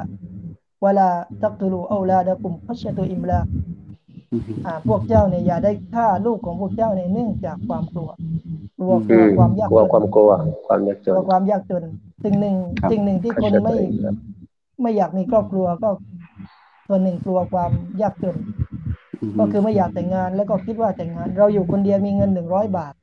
[0.83, 1.09] เวลา
[1.43, 3.88] ตักตุลูเอาลาดะกุมพัชตุอิมลาอืมอ่า
[4.89, 8.11] พวกเจ้าเนี่ยอย่าได้ฆ่าลูกของพวกเจ้าเนี่ยเนื่องจากความกลัว
[8.79, 10.31] กลัวกอืลัวมความยากกลัวจนความกลัว
[10.67, 11.85] ความยากจกลันวความยากจน
[12.25, 13.75] สิ่งหนึ่งครับสิ่งหนึ่งที่คนไม่
[14.81, 15.89] ไม่อยากมีครอบครัวก็
[16.89, 17.71] ส่วนหนึ่งกลัวความ
[18.03, 18.37] ยากจน
[19.39, 22.95] มก็คือไม่อยากแต่งงานแล้วก็คิดว่าแต่งงาน เราอยู่คนเดียวมีเงินหนึ่งร้อยบาท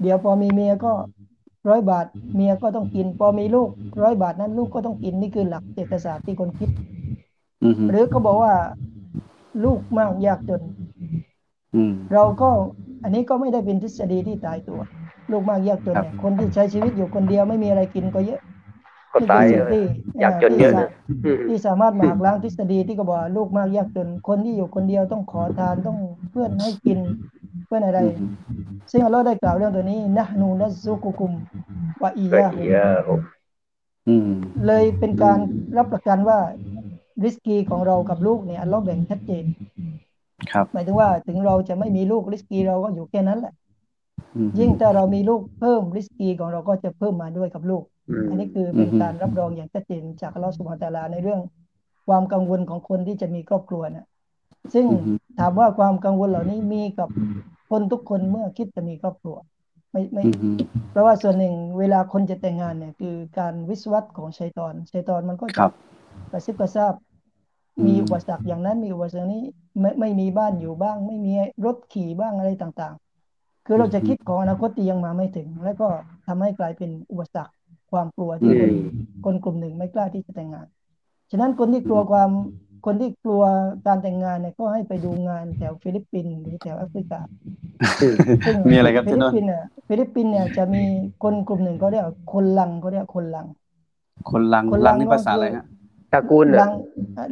[0.00, 0.92] เดี๋ยวพอมีเมียก็
[1.68, 3.68] ร้อยบาท เมียก็ต้องกิน พอมีลูก
[4.02, 6.70] ร้อยบาทนั้นลูกก็ต้องกินนี่คือหลักเศรษฐศาสตร์ที่คนคิด
[7.62, 8.54] อืมหรือเขาบอกว่า
[9.62, 10.62] ลูกมากยากจน
[11.74, 12.50] อืมเราก็
[13.02, 14.80] อันนี้ก็ไม่ได้เป็นทฤษฎีที่ตายตัว
[15.30, 18.40] ลูกมากยากจนเนี่ยคนที่ใช้ชีวิตอยู่คนเดียวไม่มีอะไรกินก็เยอะ
[19.12, 19.82] ก็ตายนี่เลเป็นสิ่งที่
[20.20, 20.88] ยอยากจนเยอะที่นะ
[21.24, 25.98] อืมที่สามารถมาหักล้างทฤษฎีที่ก็บอกว่าลูกมากยากจน คนที่อยู่คนเดียวต้องขอทานต้อง
[26.30, 26.98] เพื่อนให้กิน
[27.66, 28.28] เพื่อนอะไรอืม
[28.90, 31.32] ซึ่งอัลลอฮ์ได้กล่าวเรื่องตัวนี้นะนูนัซซุกุกุม
[32.02, 32.94] วะอีก็ยาฮุเยอะ
[34.08, 34.30] อืม
[34.66, 35.38] เลยเป็นการ
[35.76, 36.38] รับประกันว่า
[37.22, 39.44] ริสกีของเรากับลูกเนี่ยอัลลอฮ์แบ่งชัดเจน
[40.52, 43.54] ครับหมายถึงว่าถึงเราจะไม่มีลูกริสกีเราก็อยู่แค่นั้นแหละ
[44.36, 51.40] อืมยิ่งถ้าเรามีลูกเพิ่มริสกีของเราก็จะเพิ่มมาด้วยกับลูกอืมอันนี้คือเป็นอือฮึการรับรองอย่างชัดเจนจากอัลลอฮ์สุบฮานะฮูวะตะอาลาในเรื่อง
[52.06, 54.06] ความกังวลของคนที่จะมีครอบครัวนะ
[54.74, 57.08] ซึ่งอือฮึถามว่าความกังวลเหล่านี้มีกับ
[57.70, 59.36] คนทุกคนเมื่อคิดจะมีครอบครัว
[59.92, 60.58] ไม่ไม่อืม
[60.90, 65.70] เพราะว่าส่วนหนึ่งเวลาคนจะแต่งงานเนี่ย คือการ وسواس ของชัยตอนชัยตอนมันก็คจะรับ
[66.30, 66.94] กระซิบกระซาบ
[67.78, 69.42] อืมมีอุปสรรคอย่างนั้นมีอุปสรรคนี้
[69.80, 71.32] ไม่ไม่มีบ้านอยู่บ้าง ไม่มี
[71.64, 75.88] รถขี่บ้างอะไรต่างๆ คือเราจะคิดของอนาคตที่ยังมาไม่ถึง แล้วก็
[76.26, 77.54] ทำให้กลายเป็นอุปสรรค
[77.90, 78.86] ความกลัวที่คนอืม
[79.24, 80.66] คนกลุ่มหนึ่งไม่กล้าที่จะแต่งงาน
[81.30, 82.30] ฉะนั้นคนที่กลัวความ
[82.86, 83.42] คนที่กลัว
[83.86, 87.20] การแต่งงานเนี่ยก็ให้ไปดูงานแถวฟิลิปปินส์หรือแถวแอฟริกา
[88.46, 90.84] ซึ่งมีอะไรครับฟิที่ลิโนปนปินส์เนี่ยฟิลิปปินส์เนี่ยจะมี
[91.22, 93.46] คนกลุ่มหนึ่งเขาเรียกว่าคนลังเขาเรียกคนลัง
[94.30, 95.64] คนลังคนลังลังนี่ก็ภาษาอะไรคือฮะ
[96.14, 96.70] ตระกูลลัน่ะง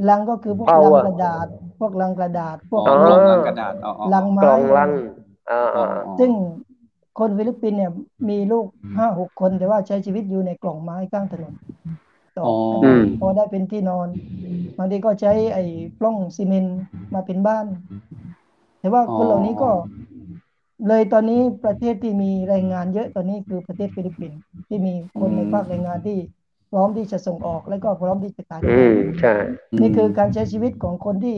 [0.08, 1.46] ลังก็คือพวกเอาลังอะ กระดาษ
[1.78, 4.90] พวกลังกระดาษ พวกอ๋อกอ๋อลังลังกระดาษอ๋ออ๋อ ลังกไม้ล่องลัง
[5.48, 6.30] อ่าอ๋ออ่าอ๋อซึ่ง
[7.18, 7.90] คนฟิลิปปินส์เนี่ย
[8.28, 8.66] มีลูก
[8.98, 11.54] ห้าหกคน แต่ว่าใช้ชีวิตอยู่ในกล่องไม้ข้างถนน
[12.34, 12.50] ต่ออ๋อ
[12.82, 12.86] อ
[13.18, 14.08] พอได้เป็นที่นอน
[14.76, 15.62] บางทีก็ใช้ไอ้
[15.98, 16.76] ปล้องซีเมนต์
[17.14, 17.66] มาเป็นบ้าน
[18.78, 19.70] แต่ว่าคนเหล่านี้ก็
[20.86, 26.18] เลยตอนนี้ประเทศที่มีแรงงานเยอะตอนนี้คือประเทศฟิลิปปินส์ที่มีคนในภาคแรงงานที่
[26.72, 29.34] พร้อมที่จะส่งออกแล้วก็พร้อมที่จะขายอืมใช่
[29.80, 31.36] นี่คือการใช้ชีวิตของคนที่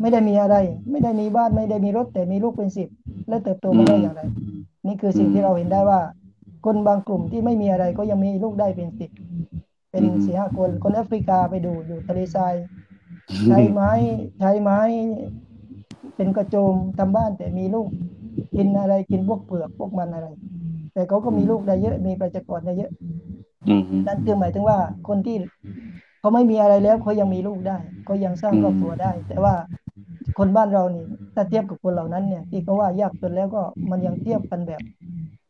[0.00, 0.56] ไม่ได้มีอะไร
[0.90, 2.88] ไม่ได้มีบ้านไม่ได้มีรถแต่มีลูกเป็นสิบ
[3.28, 4.22] และเติบโตมาได้อย่างไร
[4.86, 6.00] นี่คือสิ่งที่เราเห็นได้ว่า
[6.64, 9.10] คนบางกลุ่มที่ไม่มีอะไรก็ยังมีลูกได้เป็นสิบ
[9.90, 12.54] เป็นอืมสี่ห้าคนคนแอฟริกาไปดูอยู่ทะเลทราย
[13.46, 13.90] ใช้ไม้
[14.38, 14.78] ใช้ไม้
[16.16, 17.88] เป็นกระโจมทำบ้านแต่มีลูก
[18.54, 20.26] กินอะไรกินพวกเปลือกพวกมันอะไร
[20.92, 23.17] แต่เขาก็มีลูกได้เยอะมีประชากรได้เยอะอืม
[24.06, 25.36] นั่นคือหมายถึงว่าคนที่
[26.20, 29.54] เขาไม่มีอะไรแล้วเขายังมีลูกได้เขายังสร้างครอบครัวได้ แต่ว่า
[30.38, 31.04] คนบ้านเรานี่
[31.34, 34.82] ถ้าเทียบกับคนเหล่านั้นเนี่ย ที่เขาว่ายากจนแล้วก็มันยังเทียบกันแบบ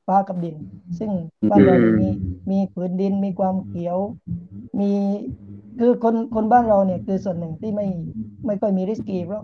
[0.06, 0.56] ฟ้ากับดิน
[0.98, 1.10] ซึ่ง
[1.50, 2.08] บ้านเรานี่มี
[2.50, 3.98] มีผืนดินมีความเขียว
[4.80, 4.92] มี
[5.78, 7.86] คือคนคนบ้านเราเนี่ยคือส่วนหนึ่งที่ไม่
[8.46, 9.42] ไม่ค่อยมีริสกีเพราะ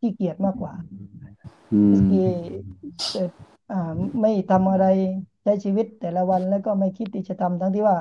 [0.00, 0.72] ขี้เกียจมากกว่า
[1.72, 2.26] อืมที่
[3.12, 3.28] เอ่อ
[3.70, 4.86] อ่าไม่ทำอะไร
[5.35, 7.96] ใช้ชีวิตแต่ละวันแล้วก็ไม่คิดที่จะทำทั้งที่ว่า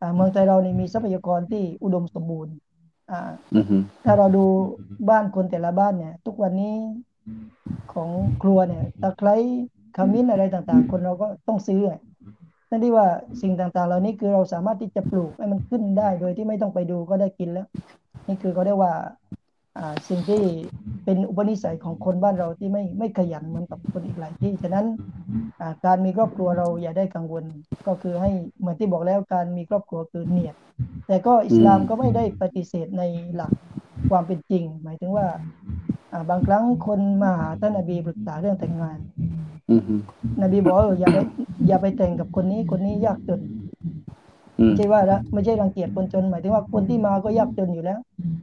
[0.00, 2.54] อ่าเมืองไทยเรานี่มีทรัพยากรที่อุดมสมบูรณ์
[3.10, 4.44] อ่าอืมอืมถ้าเราดู
[5.10, 6.74] บ้านคนแต่ละบ้านเนี่ย ทุกวันนี้
[7.92, 8.10] ของ
[8.42, 9.34] ครัวเนี่ยตะไคร้
[9.96, 11.98] ขมิ้นอะไรต่างๆ คนเราก็ต้องซื้ออะ
[12.70, 13.06] นั่นที่ว่า
[13.42, 17.66] สิ่งต่างๆ เหล่านี้คือเราสามารถที่จะปลูกให้มันขึ้นได้ โดยที่ไม่ต้องไปดูก็ได้กินแล้ว
[18.26, 19.37] นี่คือเขาเรียกว่าอ่า
[20.08, 20.42] สิ่งที่
[21.04, 24.86] เป็นอุปนิสัยของคนบ้านเราที่ไม่ไม่ขยันเหมือนกับคนอีกหลายที่ ฉะนั้น
[25.60, 27.44] อ่าการมีครอบครัวเราอย่าได้กังวล
[27.86, 30.54] ก็คือให้เหมือนที่บอกแล้วการมีครอบครัวคือเนียด
[31.06, 33.02] แต่ก็อิสลามก็ไม่ได้ปฏิเสธใน
[33.34, 33.52] หลัก
[34.10, 35.26] ความเป็นจริง หมายถึงว่า
[36.12, 38.98] อ่าบางครั้งคนมาหาท่านนบีปรึกษาเรื่องแต่งงาน
[39.70, 40.00] อืมอืม
[40.42, 41.16] นบีบอกว่าเอออย่าไป
[41.68, 43.40] อย่าไปแต่งกับคนนี้คนนี้ยากจน
[43.82, 43.98] อืม
[44.64, 48.38] ไม่ใช่ว่าละไม่ใช่รังเกียจคนจน หมายถึงว่าคนที่มาก็ยากจนอยู่แล้วอืมอืม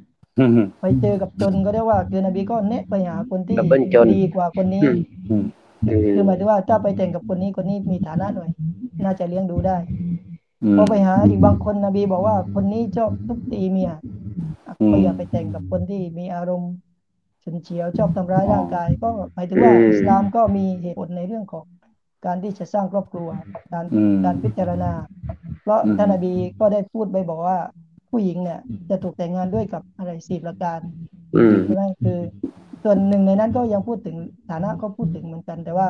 [0.79, 4.97] ไปเจอกับจนก็ได้ว่าคือนบีก็เนะไปหาคนที่ดับเบิลจนดีกว่าคนนี้อืม
[5.29, 5.45] อืม
[5.81, 8.49] อืมคือหมายถึงว่าถ้าไปแต่งกับคนนี้คนนี้มีฐานะหน่อย
[9.03, 9.77] น่าจะเลี้ยงดูได้
[10.63, 13.91] อืมพอไปหาอีกบางคนนบีบอกว่าคนนี้ชอบทุบตีเมีย
[14.67, 16.71] อะอืมก็อย่าไปแต่งกับคนที่มีอารมณ์
[17.43, 21.65] ฉุนเฉียวชอบทำร้ายร่างกาย ก็หมายถึงว่าอืมอิสลามก็มีเหตุผลในเรื่องของ
[22.25, 23.29] การที่จะสร้างครอบครัว
[23.71, 24.91] การอืมการพิจารณา
[25.61, 27.57] เพราะอืมท่านนบีก็ได้พูดไปบอกว่า
[28.15, 28.59] ผู้หญิงเนี่ย
[28.89, 30.79] จะถูกแต่งงานด้วยกับอะไรสี่ประการ
[31.35, 32.19] อืมใช่ไหมคือ
[32.83, 34.17] ส่วนหนึ่งในนั้นก็ยังพูดถึง
[34.49, 35.89] ฐานะก็พูดถึงเหมือนกัน แต่ว่า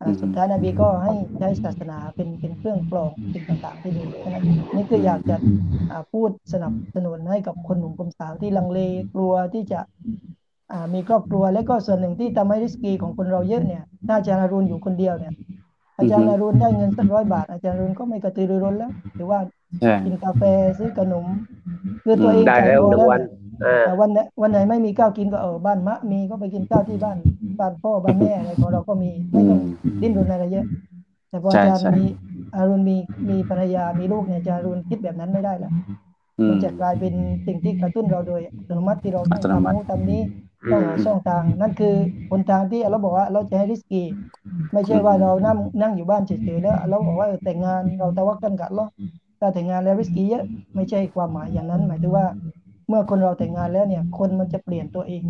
[0.00, 4.42] อ่าอืมสุดท้ายนบีก็ให้ใช้ศาสนาเป็นเป็นเครื่องกรองสิ่งต่างๆที่ดีนะครับ
[4.74, 5.36] นี่คืออยากจะ
[5.90, 8.80] อ่าพูดสนับสนุนให้กับคนหนุ่มคนสาวที่ลังเล
[9.14, 9.80] กลัวที่จะ
[10.72, 15.34] อ่ามีครอบครัวและก็ส่วนหนึ่งที่ทำให้ริสกีของคนเราเยอะเนี่ยถ้าอาจารย์อรุณอยู่คนเดียวเนี่ย
[15.98, 19.40] อาจารย์อรุณได้เงินสักร้อยบาท อาจารย์อรุณก็ไม่กระตือรือร้นแล้ว หรือว่า
[19.80, 20.42] ใช่กินกาแฟ
[20.78, 21.26] ซื้อขนม
[22.02, 23.28] คือตัวเองได้จ่ายแล้วพอหนึ่งวันเนี่ย
[23.64, 27.18] อ่าอ่าวันไหนวันไหนไม่มีข้าวกินก็เออบ้านมะมีก็ไปกินข้าวที่บ้าน
[27.60, 29.60] บ้านพ่อบ้านแม่อะไรของเราก็มีไม่ต้อง
[30.00, 30.64] ดิ้นรนอะไรเยอะ
[31.28, 32.00] แต่พอใช่อาจารย์ใช่มี
[32.54, 32.94] อารุณมี
[33.30, 35.72] มีภรรยามีลูกเนี่ยอาจารย์อรุณคิดแบบนั้นไม่ได้แล้ว
[36.38, 37.12] อืมัมนจะกลายเป็น
[37.46, 40.20] สิ่งที่กระตุ้นเราโดยอัตโนมัติที่เราต้องอัตโนมัทำตินู้นทำนี้
[40.70, 41.94] ต้องหาช่องทาง นั่นคือ
[42.30, 44.02] หนทางที่เราบอกว่าเราจะให้ริสกี
[44.72, 48.84] ไม่ใช่ว่าเรานั่งนั่งอยู่บ้านเฉยๆแล้วเราบอกว่าเออแต่งงานเราตะวักกันกับเรา
[49.40, 50.44] ถ้าแต่งงานแล้วริสกีเยอะ
[50.74, 52.26] ไม่ใช่ความหมายอย่างนั้น หมายถึงว่า
[52.88, 55.22] เมื่อคนเราแต่งงานแล้วเนี่ย คนมันจะเปลี่ยนตัวเอง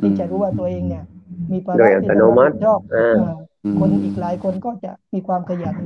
[0.00, 1.04] ที่จะรู้ว่าตัวเองเนี่ย
[1.52, 3.34] มีภาโดระยอัที่ตจะโนรับมัผิติดชอบอ่าเออ
[3.78, 5.76] คนอีกหลายคนก็จะมีความขยัน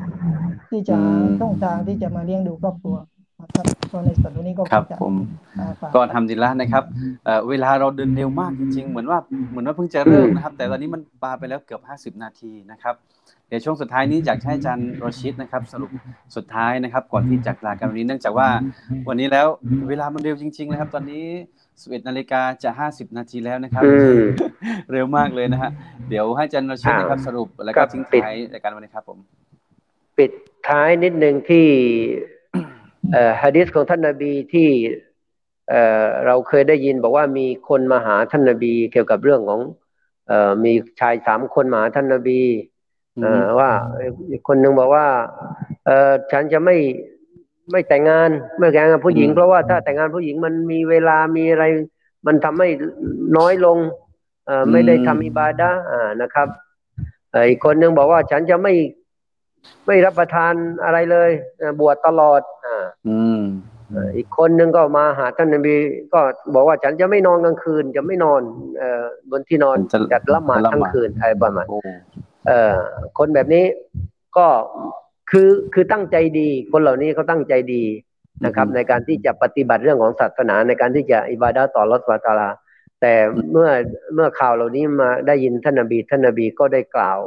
[0.70, 2.96] ที่จะหาอืมช่องทางที่จะมาเลี้ยงดูครอบครัว
[3.40, 5.14] นะครับ ก็ในส่วนตรงนี้ก็ครับจะผม
[5.58, 6.84] อ่าฝากก็ทำดีแล้วนะครับ
[7.24, 9.18] เอ่อเวลาเราเดินเร็วมากจริงๆ เหมือนว่า
[9.50, 12.96] เหมือนว่าเพิ่งจะเริ่มนะครับ แต่ตอนนี้มันปาไปแล้วเกือบ 50 นาทีนะครับ
[13.48, 15.90] เดี๋ยวช่วงสุดท้ายนี้อยากให้อาจารย์โรชิตนะครับ สรุป
[16.36, 18.48] สุดท้ายนะครับ ก่อนที่จะลากันวันนี้เนื่องจากว่า
[19.08, 19.46] วันนี้แล้ว
[19.88, 21.24] เวลามันเร็วจริงๆนะครับ ตอนนี้
[21.66, 24.20] 11นาฬิกาจะ 50 นาทีแล้วนะครับอืม
[24.92, 25.70] เร็วมากเลยนะฮะ
[26.08, 29.18] เดี๋ยวให้อาจารย์โรชิตนะครับสรุปแล้วก็ครับทิ้งปิดท้ายรายการวันนี้ครับผม
[30.18, 30.30] ปิด
[30.68, 31.66] ท้ายนิดหนึ่งที่
[32.16, 32.37] เอ่อ
[33.42, 34.68] ฮะดิษของท่านนบีที่
[35.68, 39.60] เอ่อเราเคยได้ยินบอกว่ามีคนมาหาท่านนบีเกี่ยวกับเรื่องของ
[40.28, 42.40] เอ่อมีชายสามคนมาหาท่านนบี
[43.20, 43.70] เอ่อว่า
[44.30, 45.06] อีกคนหนึ่งบอกว่า
[45.86, 46.76] เอ่อฉันจะไม่
[47.70, 51.64] ไม่แต่งงานไม่แต่งงานกับผู้หญิงอืมเพราะว่าถ้าแต่งงานผู้หญิงมันมีเวลามีอะไร
[52.26, 52.68] มันทำให้
[53.38, 53.78] น้อยลง
[54.46, 56.48] เอ่อไม่ได้ทำอิบาดะห์อ่านะครับ
[57.30, 58.74] เอ่ออีกคนหนึ่งบอกว่าฉันจะไม่
[59.86, 60.52] ไม่รับประทาน
[60.84, 62.40] อะไรเลยเอ่อบวชตลอด
[62.78, 63.40] อ่าอืม
[63.92, 65.74] เอ่ออีกคนหนึ่งก็มาหาท่านนบี
[66.12, 66.20] ก็
[66.54, 68.40] บอกว่าฉันจะไม่นอนกลางคืน จะไม่นอน
[68.78, 71.78] เอ่อบนที่นอนจะจัดละหมาดจะละหมาดทั้งคืนอะไรประมาณโอ้
[72.46, 72.78] เอ่อ
[73.18, 73.64] คนแบบนี้
[74.36, 74.46] ก็
[75.30, 77.84] คือคือตั้งใจดี คนเหล่านี้เขาตั้งใจดี
[78.44, 82.50] นะครับ ในการที่จะปฏิบัติเรื่องของศาสนาในการที่จะอิบาดะห์ต่อรัสวาตาลา
[83.00, 83.14] แต่
[83.52, 83.70] เมื่อ
[84.14, 87.18] เมื่อข่าวเหล่านี้มาได้ยินท่านนบีท่านนบีก็ได้กล่าว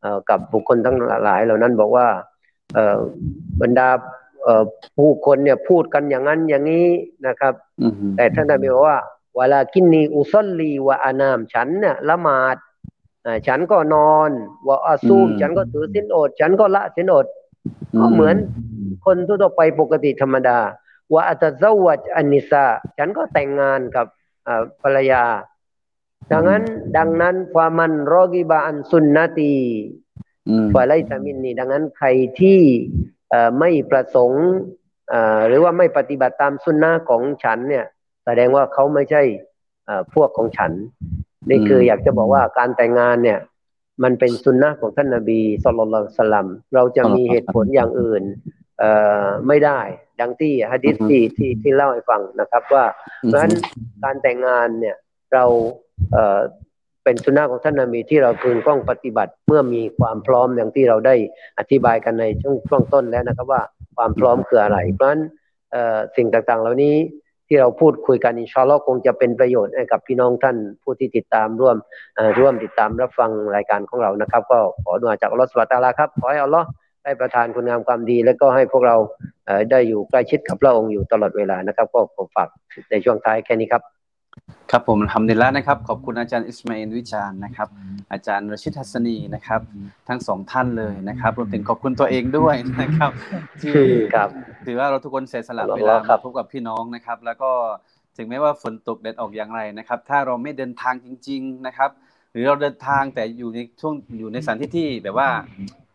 [0.00, 2.06] เอ่อกับบุคคลทั้งหลายเหล่านั้นบอกว่า
[2.74, 2.98] เอ่อ
[3.60, 4.19] บรรดาเอ่อ
[4.96, 6.88] ผู้คนเนี่ยพูดกันอย่างนั้นอย่างนี้
[7.26, 8.98] นะครับอืมแต่ท่านนบีบอกว่า
[9.38, 12.56] วลากินนีอุซลลีวะอานามฉันเนี่ยละหมาด
[13.26, 14.30] อ่าฉันก็นอน
[14.68, 17.26] วะอาซูมฉันก็ถือสินอด ฉันก็ละสินอด
[17.98, 18.36] ก็เหมือน
[19.04, 20.58] คนทั่วๆไปปกติธรรมดา
[21.14, 22.64] วะอัตซาวัจอันนิสา
[22.98, 24.06] ฉันก็แต่งงานกับ
[24.46, 25.24] อ่าภรรยา
[26.32, 26.62] ดังนั้น
[26.96, 29.54] ดังนั้นฟามันรอกิบะอันสุนนตี
[30.48, 32.08] อืมฟาไลซามินนี่ดังนั้นใคร
[32.40, 33.19] ที่เอ่อ
[33.58, 34.44] ไม่ประสงค์
[35.10, 37.84] เอ่อหรือว่าไม่ปฏิบัติตามสุนนะของฉันเนี่ย
[38.24, 39.22] แสดงว่าเขาไม่ใช่
[39.86, 40.72] เอ่อพวกของฉัน
[41.48, 43.38] นี่คืออยากจะบอกว่าการแต่งงานเนี่ย
[44.02, 48.22] มันเป็นสุนนะของท่านนบีสุลต่านสลัมเราจะมีเหตุผลอย่างอื่น
[48.78, 48.90] เอ่
[49.24, 49.80] อไม่ได้
[50.20, 52.84] ดังที่ฮะดิษที่ที่ที่เล่าให้ฟังนะครับ ว่า
[53.22, 53.54] เพราะฉะนั้น
[54.04, 54.96] การแต่งงานเนี่ย
[55.32, 55.44] เรา
[57.04, 61.14] เป็นสุนนะของท่านนบีที่เราพึงต้องปฏิบัติเมื่อมีความพร้อมอย่างที่เราได้
[61.58, 63.62] อธิบายกันในช่วงช่วงต้นแล้วนะครับว่า
[63.96, 65.22] ความพร้อมคืออะไร เพราะฉะนั้น
[66.16, 66.96] สิ่งต่างๆ เหล่านี้
[67.48, 71.76] ที่เราพูดคุยกันอินชาอัลลอฮ์คงจะเป็นประโยชน์ให้กับพี่น้องท่านผู้ที่ติดตามร่วม
[72.38, 76.66] ร่วมติดตามรับฟังรายการของเรานะครับ ก็ขอดุอาจากอัลลอฮ์สุบฮานะฮูวะตาลาครับขอให้อัลลอฮ์
[77.04, 78.96] ได้ประทานคุณงามความดี และก็ให้พวกเรา
[79.70, 82.48] ได้อยู่ใกล้ชิดกับพระองค์อยู่ตลอดเวลานะครับ ก็ขอฝาก
[82.90, 83.82] ในช่วงท้ายแค่นี้ครับ
[84.70, 87.68] ครับผมทำดีแล้วนะครับ ขอบคุณอาจารย์อิสมาอินวิจารณ์นะครับ
[88.12, 89.60] อาจารย์รชิตฮัสนีนะครับ
[90.08, 93.12] ทั้งสองท่านเลยนะครับรวมถึงขอบคุณตัวเองด้วยนะครับ
[93.62, 93.72] ที่
[94.14, 94.28] ครับ
[94.66, 97.50] ถือว่าเราทุกคนเสียสละขอบเวคุณลาครัมาบพบกับพี่น้องนะครับ แล้วก็
[98.16, 101.90] ถึงแม้ว่าฝนตกแดดออกอย่างไรนะครับ ถ้าเราไม่เดินทางจริง ๆนะครับ
[102.32, 105.28] หรือเราเดินทางแต่อยู่ในช่วงอยู่ในสถานที่ที่แบบว่า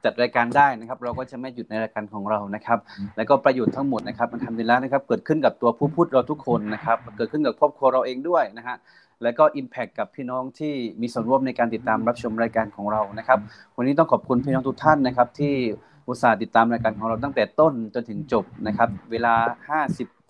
[0.06, 2.80] จัดรายการได้นะครับ เราก็จะไม่หยุดในรายการของเรานะครับ
[3.18, 8.76] แล้วก็ประโยชน์ทั้งหมดนะครับมันทำดีแล้วนะครับ เกิดขึ้นกับตัวผู้พูดเราทุกคนนะครับ เกิดขึ้นกับครอบครัวเราเองด้วยนะฮะ
[9.24, 13.40] แล้วก็ Impact กับพี่น้องที่มีส่วนร่วมในการติดตามรับชมรายการของเรานะครับ
[13.78, 15.54] วันนี้ต้องขอบคุณพี่น้องทุกท่านนะครับ ที่
[16.08, 19.34] อุตส่าห์ติดตามรายการของเราตั้งแต่ต้นจนถึงจบนะครับ เวลา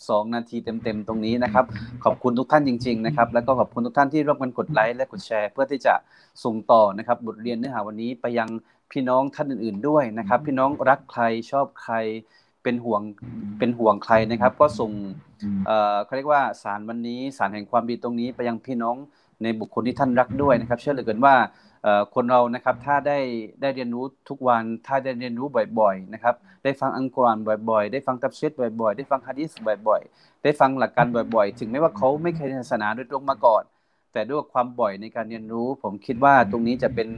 [0.08, 1.66] 2 นาทีเต็มๆ ตรงนี้นะครับ
[2.04, 5.94] ขอบคุณทุกท่านจริง ๆ นะครับ แล้วก็ขอบคุณทุกท่านที่ร่วมกันกดไลค์และกดแชร์ เพื่อที่จะ
[6.44, 8.50] ส่งต่อนะครับ บทเรียนเนื้อหาวันนี้ไปยัง
[8.92, 11.96] พี่น้องท่านอื่น ๆ ด้วยนะครับ พี่น้องรักใครชอบใคร
[12.64, 13.02] เป็นห่วง
[13.60, 14.92] เป็นห่วงใครนะครับ ก็ส่ง
[16.06, 18.96] เขาเรียกว่าสารวันนี้สารแห่งความดีตรงนี้ ไปยังพี่น้อง
[19.44, 21.36] ในบุคคลที่ท่านรักด้วยนะครับ เชื่อเหลือเกินว่า
[22.16, 23.20] คนเรานะครับถ้าได้
[23.62, 25.48] ได้เรียนรู้ทุกวัน ถ้าได้เรียนรู้
[25.80, 29.52] บ่อยๆนะครับได้ฟังอังกุรานบ่อยๆ ได้ฟังตัฟซีรบ่อยๆ ได้ฟังฮะดิษ
[29.88, 33.64] บ่อยๆ ได้ฟังหลักการบ่อยๆ ถึงแม้ว่าเขาไม่เคยศาสนาโดยตรงมาก่อน
[34.16, 37.10] แต่ด้วยความบ่อยในการเรียนรู้ ผมคิดว่าตรงนี้จะเป็น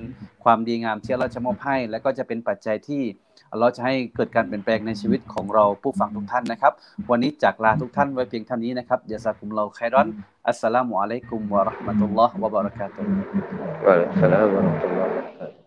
[0.43, 3.01] ความดีงามที่เราจะมอบให้ และก็จะเป็นปัจจัยที่
[3.59, 6.73] เราจะให้เกิดการเปลี่ยนแปลงในชีวิตของเราผู้ฟังทุกท่านนะครับ
[7.11, 10.07] วันนี้จากลาทุกท่านไว้เพียงเท่านี้นะครับยาสักุมเราไครอน
[10.47, 13.09] อัสสลามุอะลัยกุมวะราะห์มะตุลลอฮ์วะบะเราะกาตุฮ์
[13.85, 15.66] วะอะลัยกุมสสลามวะราะห์มะตุลลอฮ์